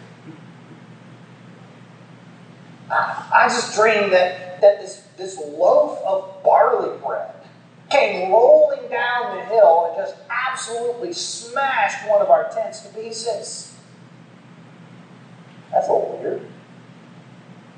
[2.90, 7.32] I, I just dreamed that, that this, this loaf of barley bread
[7.88, 13.76] came rolling down the hill and just absolutely smashed one of our tents to pieces.
[15.70, 16.42] That's a little weird.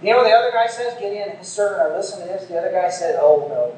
[0.03, 0.95] You know what the other guy says?
[0.99, 2.49] Gideon and his servant are listening to this.
[2.49, 3.77] The other guy said, Oh no.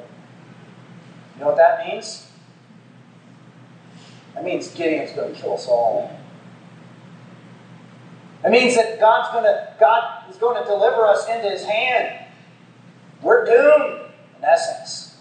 [1.35, 2.31] You know what that means?
[4.35, 6.17] That means Gideon's going to kill us all.
[8.47, 12.25] It means that God's to God is going to deliver us into His hand.
[13.21, 14.03] We're doomed,
[14.39, 15.17] in essence.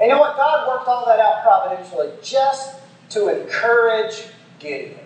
[0.00, 0.36] And you know what?
[0.36, 2.76] God worked all that out providentially just
[3.10, 4.24] to encourage
[4.58, 5.00] Gideon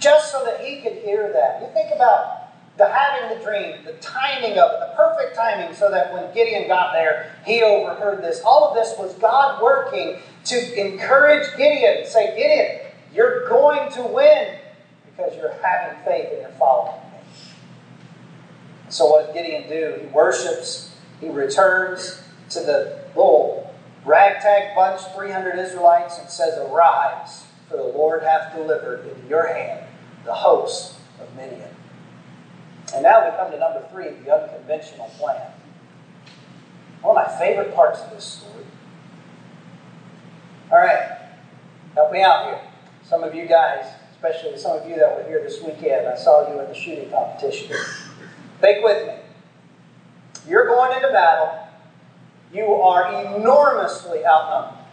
[0.00, 1.60] just so that he could hear that.
[1.60, 5.90] You think about the having the dream, the timing of it, the perfect timing, so
[5.90, 8.40] that when Gideon got there, he overheard this.
[8.44, 14.56] All of this was God working to encourage Gideon, say, Gideon, you're going to win
[15.16, 17.18] because you're having faith and you're following me.
[18.88, 20.00] So what did Gideon do?
[20.00, 23.72] He worships, he returns to the little
[24.04, 29.86] ragtag bunch, 300 Israelites, and says, Arise, for the Lord hath delivered into your hand
[30.24, 31.68] the host of Midian.
[32.94, 35.52] And now we come to number three, the unconventional plan.
[37.02, 38.64] One of my favorite parts of this story.
[40.70, 41.18] All right,
[41.94, 42.60] help me out here.
[43.04, 43.86] Some of you guys,
[44.22, 47.10] especially some of you that were here this weekend, I saw you in the shooting
[47.10, 47.74] competition.
[48.60, 49.14] Think with me.
[50.46, 51.66] You're going into battle.
[52.52, 54.84] You are enormously outnumbered.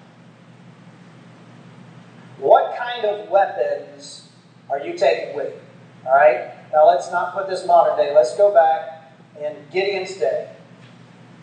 [2.38, 4.30] What kind of weapons
[4.70, 6.10] are you taking with you?
[6.10, 6.54] All right?
[6.72, 8.13] Now let's not put this modern day.
[8.16, 9.12] Let's go back
[9.42, 10.52] in Gideon's day.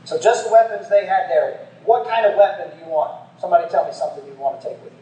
[0.05, 1.69] So just the weapons they had there.
[1.85, 3.29] What kind of weapon do you want?
[3.39, 4.94] Somebody tell me something you want to take with you.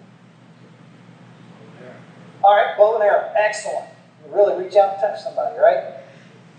[2.44, 3.32] All right, bow and arrow.
[3.36, 3.86] Excellent.
[4.26, 6.02] You really reach out and touch somebody, right?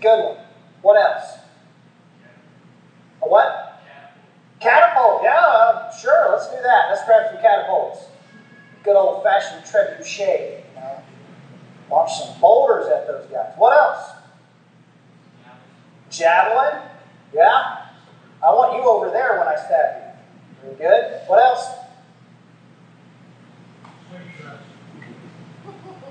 [0.00, 0.36] Good one.
[0.82, 1.38] What else?
[3.22, 3.82] A what?
[4.60, 5.22] Catapult.
[5.22, 6.30] Yeah, sure.
[6.30, 6.88] Let's do that.
[6.88, 8.04] Let's grab some catapults.
[8.82, 10.62] Good old fashioned trebuchet.
[10.74, 11.02] You know?
[11.90, 13.52] Launch some boulders at those guys.
[13.56, 14.10] What else?
[16.10, 16.80] Javelin.
[17.34, 17.86] Yeah.
[18.42, 20.14] I want you over there when I stab
[20.62, 20.76] you.
[20.76, 21.20] Very good.
[21.26, 21.66] What else?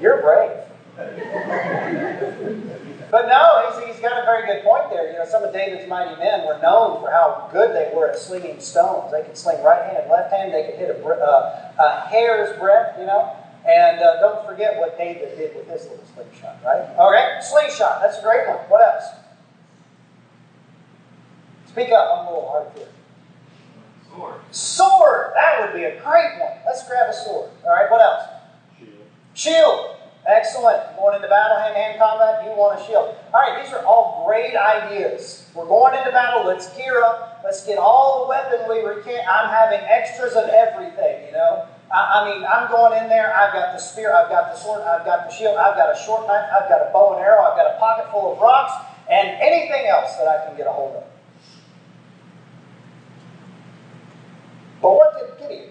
[0.04, 0.52] You're brave.
[3.10, 5.10] but no, he's, he's got a very good point there.
[5.10, 8.20] You know, some of David's mighty men were known for how good they were at
[8.20, 9.14] slinging stones.
[9.14, 10.54] They could sling right hand, left hand.
[10.54, 13.00] They could hit a, uh, a hair's breadth.
[13.00, 13.34] You know,
[13.66, 16.84] and uh, don't forget what David did with his little slingshot, right?
[16.98, 18.02] All right, slingshot.
[18.02, 18.58] That's a great one.
[18.68, 19.06] What else?
[21.68, 22.20] Speak up.
[22.20, 22.90] I'm a little hard here.
[24.12, 24.36] Sword.
[24.52, 25.32] Sword.
[25.36, 26.60] That would be a great one.
[26.66, 27.52] Let's grab a sword.
[27.64, 28.33] All right, what else?
[29.34, 29.96] Shield.
[30.26, 30.96] Excellent.
[30.96, 33.16] Going into battle, hand to hand combat, you want a shield.
[33.34, 35.50] All right, these are all great ideas.
[35.54, 36.48] We're going into battle.
[36.48, 37.42] Let's gear up.
[37.44, 39.20] Let's get all the weaponry we can.
[39.28, 41.68] I'm having extras of everything, you know.
[41.92, 43.36] I, I mean, I'm going in there.
[43.36, 44.16] I've got the spear.
[44.16, 44.82] I've got the sword.
[44.82, 45.58] I've got the shield.
[45.58, 46.48] I've got a short knife.
[46.48, 47.44] I've got a bow and arrow.
[47.44, 48.74] I've got a pocket full of rocks
[49.12, 51.04] and anything else that I can get a hold of.
[54.82, 55.70] But what did Gideon?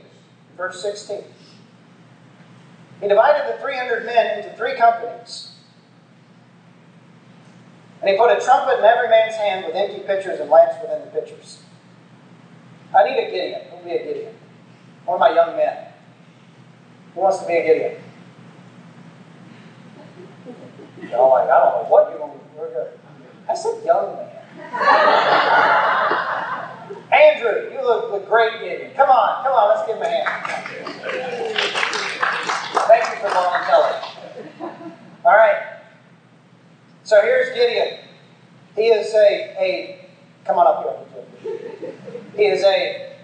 [0.56, 1.24] Verse 16.
[3.02, 5.50] He divided the 300 men into three companies.
[8.00, 11.00] And he put a trumpet in every man's hand with empty pitchers and lamps within
[11.00, 11.62] the pitchers.
[12.96, 13.62] I need a Gideon.
[13.70, 14.34] Who will be a Gideon?
[15.04, 15.88] One of my young men.
[17.14, 17.96] Who wants to be a Gideon?
[21.10, 22.42] Y'all like, I don't know what you're going to do.
[23.50, 24.28] I said young man.
[27.12, 28.92] Andrew, you look, look great, Gideon.
[28.94, 31.41] Come on, come on, let's give him a hand.
[35.24, 35.80] All right.
[37.04, 37.98] So here's Gideon.
[38.74, 40.08] He is a, a
[40.44, 41.06] come on up
[41.42, 41.92] here.
[42.36, 43.16] He is a,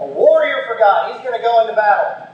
[0.00, 1.12] a warrior for God.
[1.12, 2.28] He's going to go into battle.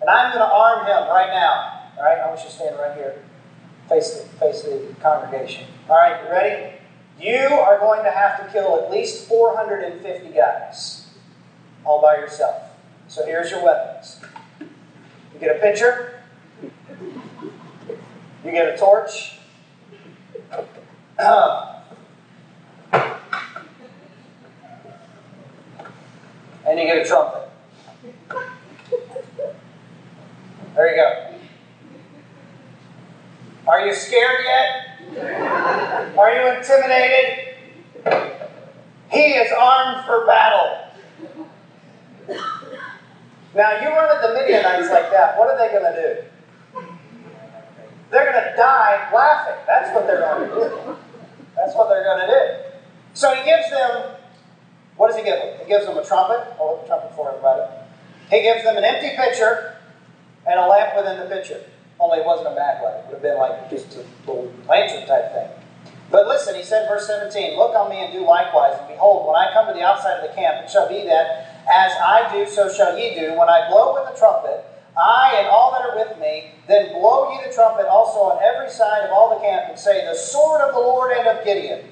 [0.00, 1.90] And I'm going to arm him right now.
[1.96, 3.24] All right, I want you to stand right here.
[3.88, 5.66] Face the, face the congregation.
[5.88, 6.76] All right, you ready?
[7.20, 11.06] You are going to have to kill at least 450 guys
[11.84, 12.70] all by yourself.
[13.08, 14.20] So here's your weapons.
[15.44, 16.22] Get a pitcher,
[18.42, 19.36] you get a torch,
[20.50, 20.64] and
[26.66, 27.50] you get a trumpet.
[30.74, 31.34] There you go.
[33.66, 36.16] Are you scared yet?
[36.16, 37.54] Are you intimidated?
[39.10, 40.84] He is armed for battle.
[43.54, 46.10] Now, you run at the Midianites like that, what are they going to do?
[48.10, 49.58] They're going to die laughing.
[49.66, 50.96] That's what they're going to do.
[51.56, 52.74] That's what they're going to do.
[53.14, 54.16] So he gives them,
[54.96, 55.58] what does he give them?
[55.62, 56.54] He gives them a trumpet.
[56.58, 57.62] Hold the trumpet for everybody.
[58.30, 59.76] He gives them an empty pitcher
[60.46, 61.62] and a lamp within the pitcher.
[62.00, 63.00] Only it wasn't a backlight.
[63.00, 65.50] It would have been like just a little lantern type thing.
[66.10, 68.74] But listen, he said, verse 17, Look on me and do likewise.
[68.78, 71.43] And behold, when I come to the outside of the camp, it shall be that
[71.74, 73.36] as I do, so shall ye do.
[73.36, 74.64] When I blow with the trumpet,
[74.96, 78.70] I and all that are with me, then blow ye the trumpet also on every
[78.70, 81.90] side of all the camp, and say, The sword of the Lord and of Gideon.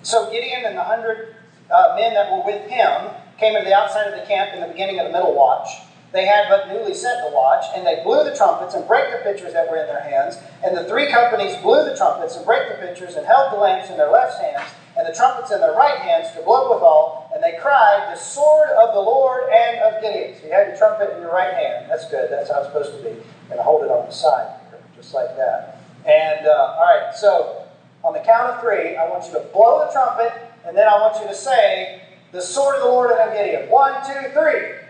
[0.00, 1.36] So Gideon and the hundred
[1.70, 4.68] uh, men that were with him came into the outside of the camp in the
[4.68, 5.68] beginning of the middle watch.
[6.12, 9.24] They had but newly set the watch, and they blew the trumpets and brake the
[9.24, 10.36] pitchers that were in their hands.
[10.62, 13.88] And the three companies blew the trumpets and brake the pitchers and held the lamps
[13.88, 17.32] in their left hands and the trumpets in their right hands to blow withal.
[17.34, 20.36] And they cried, The sword of the Lord and of Gideon.
[20.38, 21.88] So you have your trumpet in your right hand.
[21.88, 22.30] That's good.
[22.30, 23.16] That's how it's supposed to be.
[23.48, 24.58] You're hold it on the side
[25.02, 25.80] just like that.
[26.06, 27.64] And uh, all right, so
[28.04, 30.32] on the count of three, I want you to blow the trumpet,
[30.64, 33.70] and then I want you to say, The sword of the Lord and of Gideon.
[33.70, 34.81] One, two, three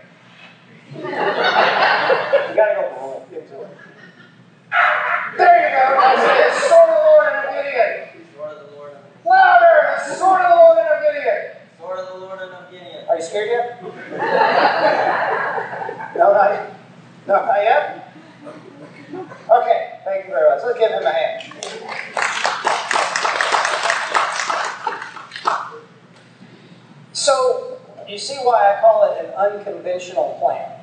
[0.93, 1.09] There
[5.59, 5.89] you go.
[6.69, 7.43] Sword of the Lord and.
[8.35, 9.03] Sword of the Lord and
[10.17, 11.39] sword of the Lord and of Gideon.
[11.79, 13.05] Sword of the Lord and of Gideon.
[13.09, 13.81] Are you scared yet?
[16.15, 16.73] no, not yet.
[17.27, 17.35] No.
[19.51, 20.61] Okay, thank you very much.
[20.63, 21.53] Let's give him a hand.
[27.13, 27.77] So,
[28.07, 30.82] you see why I call it an unconventional plan.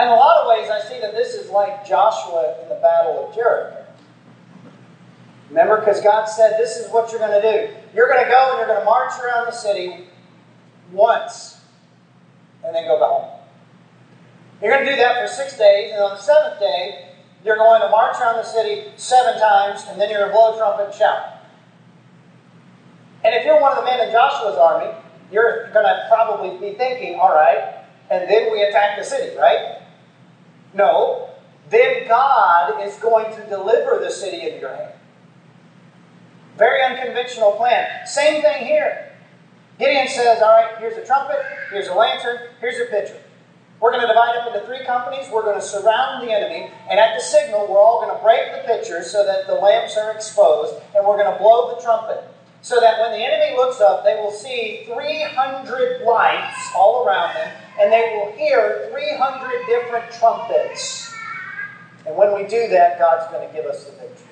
[0.00, 3.28] In a lot of ways, I see that this is like Joshua in the Battle
[3.28, 3.84] of Jericho.
[5.50, 7.74] Remember, because God said, This is what you're going to do.
[7.94, 10.06] You're going to go and you're going to march around the city
[10.92, 11.60] once
[12.64, 13.40] and then go back home.
[14.62, 17.12] You're going to do that for six days, and on the seventh day,
[17.44, 20.54] you're going to march around the city seven times, and then you're going to blow
[20.54, 21.40] a trumpet and shout.
[23.24, 24.92] And if you're one of the men in Joshua's army,
[25.32, 29.79] you're going to probably be thinking, all right, and then we attack the city, right?
[30.74, 31.30] No.
[31.68, 34.94] Then God is going to deliver the city into your hand.
[36.58, 38.06] Very unconventional plan.
[38.06, 39.12] Same thing here.
[39.78, 41.38] Gideon says, All right, here's a trumpet,
[41.70, 43.16] here's a lantern, here's a pitcher.
[43.80, 45.24] We're going to divide up into three companies.
[45.32, 46.70] We're going to surround the enemy.
[46.90, 49.96] And at the signal, we're all going to break the pitchers so that the lamps
[49.96, 50.74] are exposed.
[50.94, 52.22] And we're going to blow the trumpet
[52.62, 57.50] so that when the enemy looks up, they will see 300 lights all around them,
[57.80, 61.14] and they will hear 300 different trumpets.
[62.06, 64.26] And when we do that, God's going to give us the victory.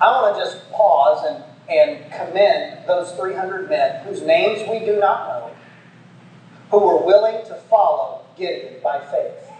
[0.00, 4.98] I want to just pause and, and commend those 300 men whose names we do
[4.98, 5.50] not know,
[6.70, 9.50] who were willing to follow Gideon by faith.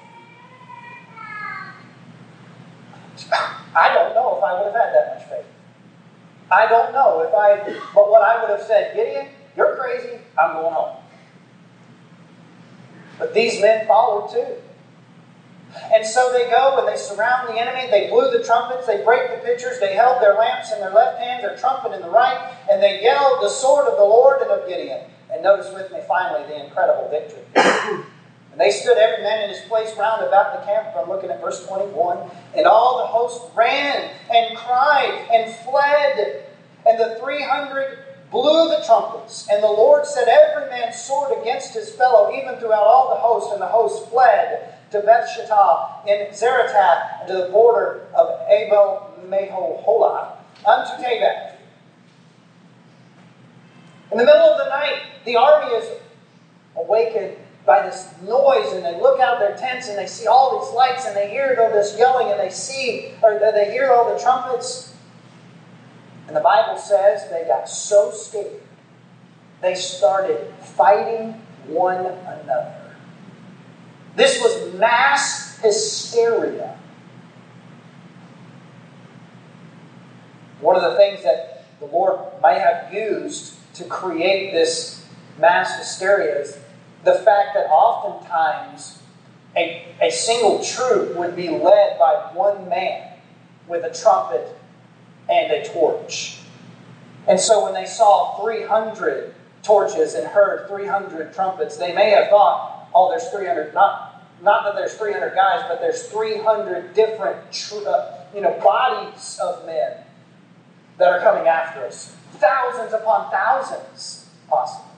[3.77, 5.60] I don't know if I would have had that much faith.
[6.51, 10.55] I don't know if I, but what I would have said, Gideon, you're crazy, I'm
[10.55, 10.97] going home.
[13.19, 14.57] But these men followed too.
[15.93, 17.89] And so they go and they surround the enemy.
[17.91, 18.87] They blew the trumpets.
[18.87, 19.79] They break the pitchers.
[19.79, 23.03] They held their lamps in their left hand, their trumpet in the right, and they
[23.03, 25.05] yelled the sword of the Lord and of Gideon.
[25.33, 28.05] And notice with me finally the incredible victory.
[28.53, 30.89] And they stood every man in his place round about the camp.
[30.97, 32.31] I'm looking at verse 21.
[32.57, 36.45] And all the host ran and cried and fled.
[36.85, 37.99] And the 300
[38.31, 39.47] blew the trumpets.
[39.51, 43.53] And the Lord set every man's sword against his fellow, even throughout all the host.
[43.53, 49.15] And the host fled to Beth Shittah in Zaretath, and to the border of Abel
[49.29, 50.33] Meholah,
[50.67, 51.55] unto Tabeth.
[54.11, 55.89] In the middle of the night, the army is
[56.75, 57.37] awakened
[57.67, 61.07] by this noise, and they look out their tents and they see all these lights,
[61.07, 64.95] and they hear all this yelling, and they see, or they hear all the trumpets.
[66.27, 68.61] And the Bible says they got so scared,
[69.61, 71.35] they started fighting
[71.67, 72.97] one another.
[74.17, 76.79] This was mass hysteria.
[80.61, 85.07] One of the things that the Lord may have used to create this
[85.39, 86.59] mass hysteria is
[87.05, 89.03] the fact that oftentimes
[89.57, 93.15] a, a single troop would be led by one man
[93.67, 94.57] with a trumpet
[95.29, 96.39] and a torch.
[97.27, 102.89] And so when they saw 300 torches and heard 300 trumpets, they may have thought,
[102.95, 108.25] oh, there's 300, not, not that there's 300 guys, but there's 300 different, tr- uh,
[108.35, 109.93] you know, bodies of men
[110.99, 112.15] that are coming after us.
[112.35, 114.90] Thousands upon thousands, possibly.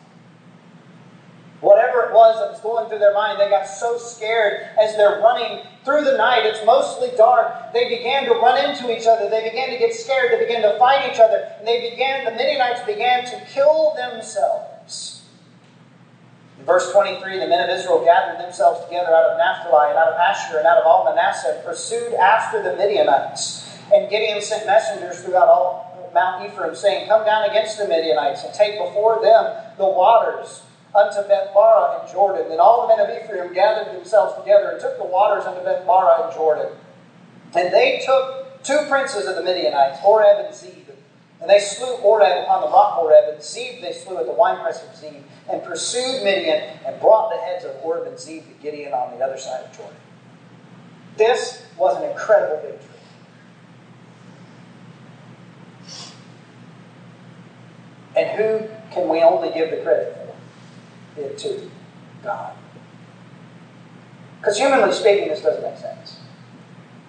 [2.12, 6.04] Was that was going through their mind, they got so scared as they're running through
[6.04, 6.44] the night.
[6.44, 7.72] It's mostly dark.
[7.72, 9.28] They began to run into each other.
[9.28, 10.32] They began to get scared.
[10.32, 11.50] They began to fight each other.
[11.58, 15.22] And they began, the Midianites began to kill themselves.
[16.58, 20.12] In verse 23, the men of Israel gathered themselves together out of Naphtali and out
[20.12, 23.68] of Asher and out of all Manasseh and pursued after the Midianites.
[23.92, 28.52] And Gideon sent messengers throughout all Mount Ephraim, saying, Come down against the Midianites and
[28.54, 30.62] take before them the waters
[30.94, 32.48] unto Bethbara in Jordan.
[32.48, 36.28] Then all the men of Ephraim gathered themselves together and took the waters unto Bethbara
[36.28, 36.72] in Jordan.
[37.54, 40.72] And they took two princes of the Midianites, Oreb and Zeb.
[41.40, 44.84] And they slew Oreb upon the rock Oreb, and Zeb they slew at the winepress
[44.88, 48.92] of Zeb, and pursued Midian, and brought the heads of Oreb and Zeb to Gideon
[48.92, 49.96] on the other side of Jordan.
[51.16, 52.88] This was an incredible victory.
[58.16, 60.21] And who can we only give the credit for?
[61.16, 61.70] It to
[62.22, 62.54] God.
[64.40, 66.18] Because humanly speaking, this doesn't make sense.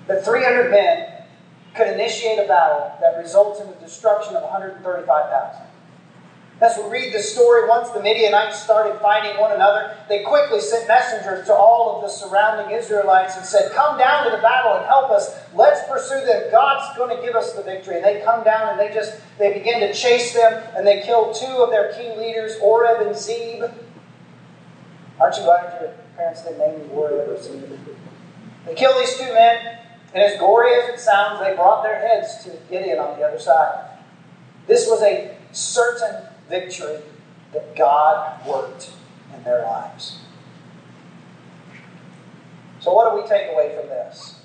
[0.07, 1.23] The 300 men
[1.73, 5.65] could initiate a battle that results in the destruction of 135,000.
[6.61, 10.87] As we read the story, once the Midianites started fighting one another, they quickly sent
[10.87, 14.85] messengers to all of the surrounding Israelites and said, Come down to the battle and
[14.85, 15.35] help us.
[15.53, 16.51] Let's pursue them.
[16.51, 17.97] God's going to give us the victory.
[17.97, 21.33] And they come down and they just they begin to chase them and they kill
[21.33, 23.63] two of their key leaders, Oreb and Zeb.
[25.19, 27.69] Aren't you glad your parents didn't name you Oreb or Zeb?
[28.65, 29.79] They kill these two men.
[30.13, 33.39] And as gory as it sounds, they brought their heads to Gideon on the other
[33.39, 33.97] side.
[34.67, 36.99] This was a certain victory
[37.51, 38.91] that God worked
[39.35, 40.19] in their lives.
[42.79, 44.41] So, what do we take away from this?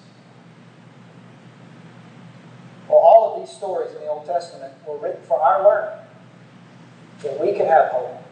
[2.89, 6.07] Well, all of these stories in the Old Testament were written for our learning,
[7.21, 8.23] so that we could have hope,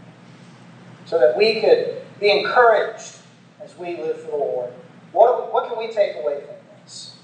[1.05, 3.17] so that we could be encouraged
[3.63, 4.73] as we live for the Lord.
[5.13, 7.17] What, what can we take away from this?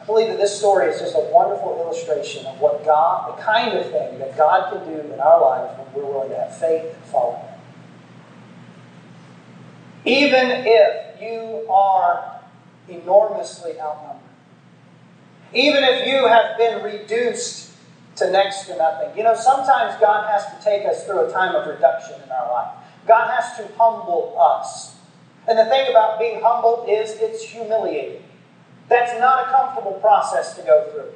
[0.00, 3.76] I believe that this story is just a wonderful illustration of what God, the kind
[3.76, 6.94] of thing that God can do in our lives when we're willing to have faith
[6.94, 7.60] and follow Him.
[10.04, 12.40] Even if you are
[12.88, 14.22] enormously outnumbered,
[15.52, 17.68] even if you have been reduced
[18.18, 19.16] to next to nothing.
[19.16, 22.52] You know, sometimes God has to take us through a time of reduction in our
[22.52, 22.77] life.
[23.08, 24.96] God has to humble us.
[25.48, 28.22] And the thing about being humbled is it's humiliating.
[28.88, 31.12] That's not a comfortable process to go through.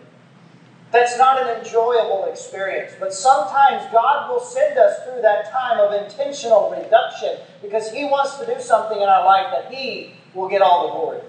[0.90, 2.93] That's not an enjoyable experience.
[2.99, 8.36] But sometimes God will send us through that time of intentional reduction because He wants
[8.38, 11.28] to do something in our life that He will get all the glory from.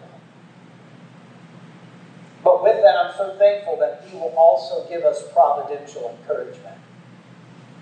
[2.44, 6.78] But with that, I'm so thankful that He will also give us providential encouragement.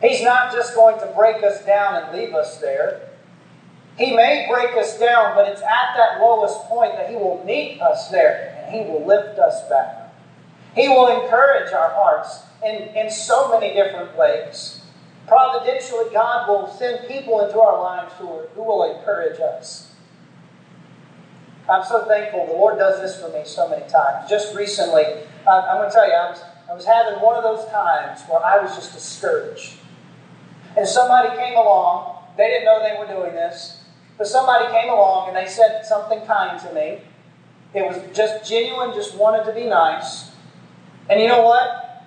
[0.02, 3.10] He's not just going to break us down and leave us there.
[3.98, 7.80] He may break us down, but it's at that lowest point that He will meet
[7.82, 10.14] us there and He will lift us back.
[10.74, 14.82] He will encourage our hearts in, in so many different ways.
[15.28, 19.92] Providentially, God will send people into our lives who, are, who will encourage us.
[21.70, 22.48] I'm so thankful.
[22.48, 24.30] The Lord does this for me so many times.
[24.30, 25.04] Just recently,
[25.48, 28.44] I'm going to tell you, I was, I was having one of those times where
[28.44, 29.74] I was just discouraged.
[30.78, 32.24] And somebody came along.
[32.38, 33.84] They didn't know they were doing this.
[34.18, 37.02] But somebody came along and they said something kind to me.
[37.74, 40.32] It was just genuine, just wanted to be nice.
[41.10, 42.04] And you know what?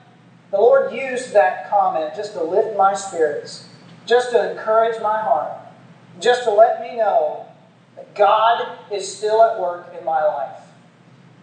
[0.51, 3.69] The Lord used that comment just to lift my spirits,
[4.07, 5.53] just to encourage my heart,
[6.21, 7.47] just to let me know
[7.97, 10.61] that God is still at work in my life.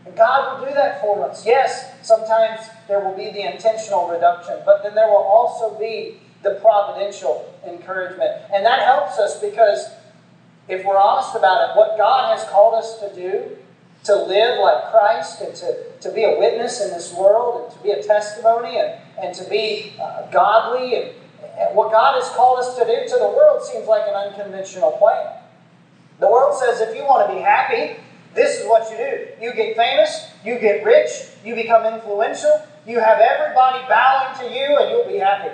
[0.06, 1.46] And God will do that for us.
[1.46, 6.56] Yes, sometimes there will be the intentional reduction, but then there will also be the
[6.56, 8.32] providential encouragement.
[8.54, 9.90] And that helps us because
[10.68, 13.58] if we're honest about it, what God has called us to do,
[14.04, 17.84] to live like Christ and to, to be a witness in this world and to
[17.84, 21.12] be a testimony and, and to be uh, godly and,
[21.60, 24.92] and what God has called us to do to the world seems like an unconventional
[24.94, 25.38] plan.
[26.20, 28.00] The world says if you want to be happy,
[28.34, 29.46] this is what you do.
[29.46, 31.10] You get famous, you get rich,
[31.44, 35.52] you become influential, you have everybody bowing to you, and you'll be happy.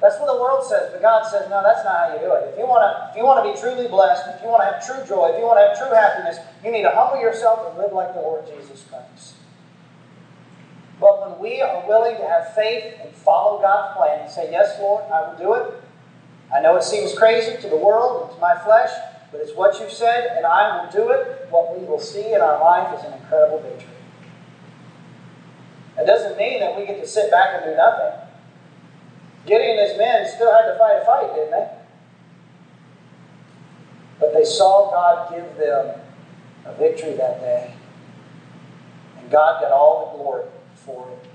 [0.00, 2.54] That's what the world says, but God says, no, that's not how you do it.
[2.54, 4.70] If you want to, if you want to be truly blessed, if you want to
[4.70, 7.66] have true joy, if you want to have true happiness, you need to humble yourself
[7.66, 9.34] and live like the Lord Jesus Christ.
[11.00, 14.78] But when we are willing to have faith and follow God's plan and say, Yes,
[14.78, 15.82] Lord, I will do it.
[16.54, 18.90] I know it seems crazy to the world and to my flesh,
[19.30, 21.46] but it's what you've said, and I will do it.
[21.50, 23.94] What we will see in our life is an incredible victory.
[25.98, 28.27] It doesn't mean that we get to sit back and do nothing.
[29.46, 31.68] Gideon and his men still had to fight a fight, didn't they?
[34.20, 36.00] But they saw God give them
[36.64, 37.74] a victory that day.
[39.18, 41.28] And God got all the glory for it.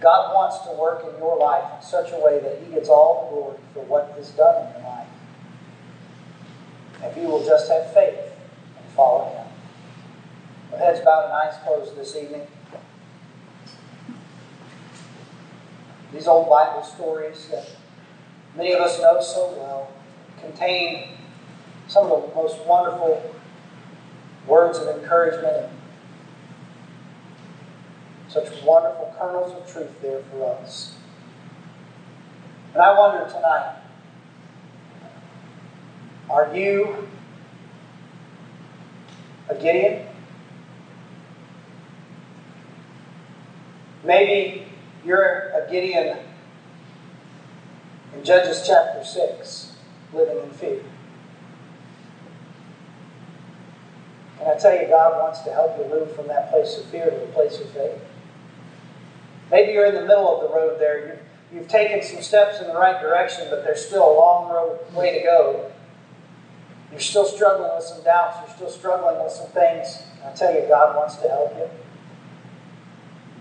[0.00, 3.24] God wants to work in your life in such a way that He gets all
[3.24, 5.08] the glory for what is done in your life.
[7.02, 9.46] If you will just have faith and follow Him.
[10.70, 12.46] With heads bowed and eyes closed this evening.
[16.12, 17.68] These old Bible stories that
[18.56, 19.92] many of us know so well
[20.40, 21.16] contain
[21.86, 23.34] some of the most wonderful
[24.46, 25.68] words of encouragement and
[28.28, 30.96] such wonderful kernels of truth there for us.
[32.72, 33.76] And I wonder tonight
[36.30, 37.08] are you
[39.48, 40.06] a Gideon?
[44.04, 44.69] Maybe
[45.04, 46.18] you're a Gideon
[48.14, 49.76] in Judges chapter 6,
[50.12, 50.82] living in fear.
[54.40, 57.06] And I tell you, God wants to help you move from that place of fear
[57.06, 58.00] to a place of faith.
[59.50, 61.20] Maybe you're in the middle of the road there.
[61.52, 64.78] You've, you've taken some steps in the right direction, but there's still a long road,
[64.94, 65.70] way to go.
[66.90, 68.38] You're still struggling with some doubts.
[68.40, 70.02] You're still struggling with some things.
[70.24, 71.68] I tell you, God wants to help you.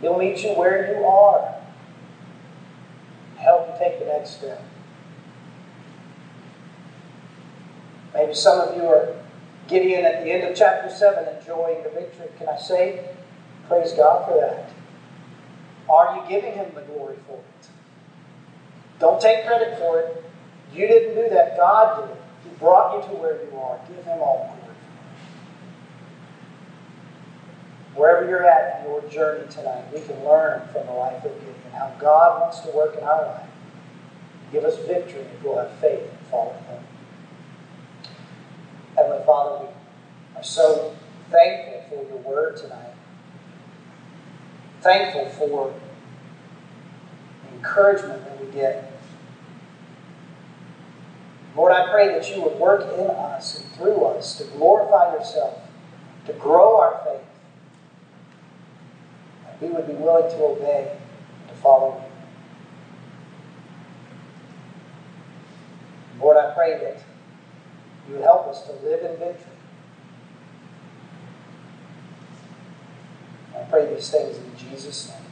[0.01, 1.55] He'll meet you where you are.
[3.37, 4.63] Help you take the next step.
[8.13, 9.15] Maybe some of you are
[9.67, 12.27] Gideon at the end of chapter 7 enjoying the victory.
[12.37, 13.05] Can I say,
[13.67, 14.71] praise God for that?
[15.89, 17.69] Are you giving him the glory for it?
[18.99, 20.23] Don't take credit for it.
[20.73, 21.57] You didn't do that.
[21.57, 22.15] God did.
[22.43, 23.79] He brought you to where you are.
[23.87, 24.69] Give him all the glory
[27.99, 31.53] Wherever you're at in your journey tonight, we can learn from the life of Gideon
[31.73, 33.49] how God wants to work in our life.
[34.53, 36.83] Give us victory if we'll have faith and follow him.
[38.95, 40.95] Heavenly Father, we are so
[41.29, 42.93] thankful for your word tonight.
[44.79, 45.73] Thankful for
[47.51, 48.93] encouragement that we get.
[51.53, 55.59] Lord, I pray that you would work in us and through us to glorify yourself,
[56.27, 57.28] to grow our faith.
[59.61, 60.97] We would be willing to obey,
[61.47, 62.05] to follow you.
[66.21, 67.03] Lord, I pray that
[68.07, 69.45] you would help us to live in victory.
[73.55, 75.28] I pray these things in Jesus' name.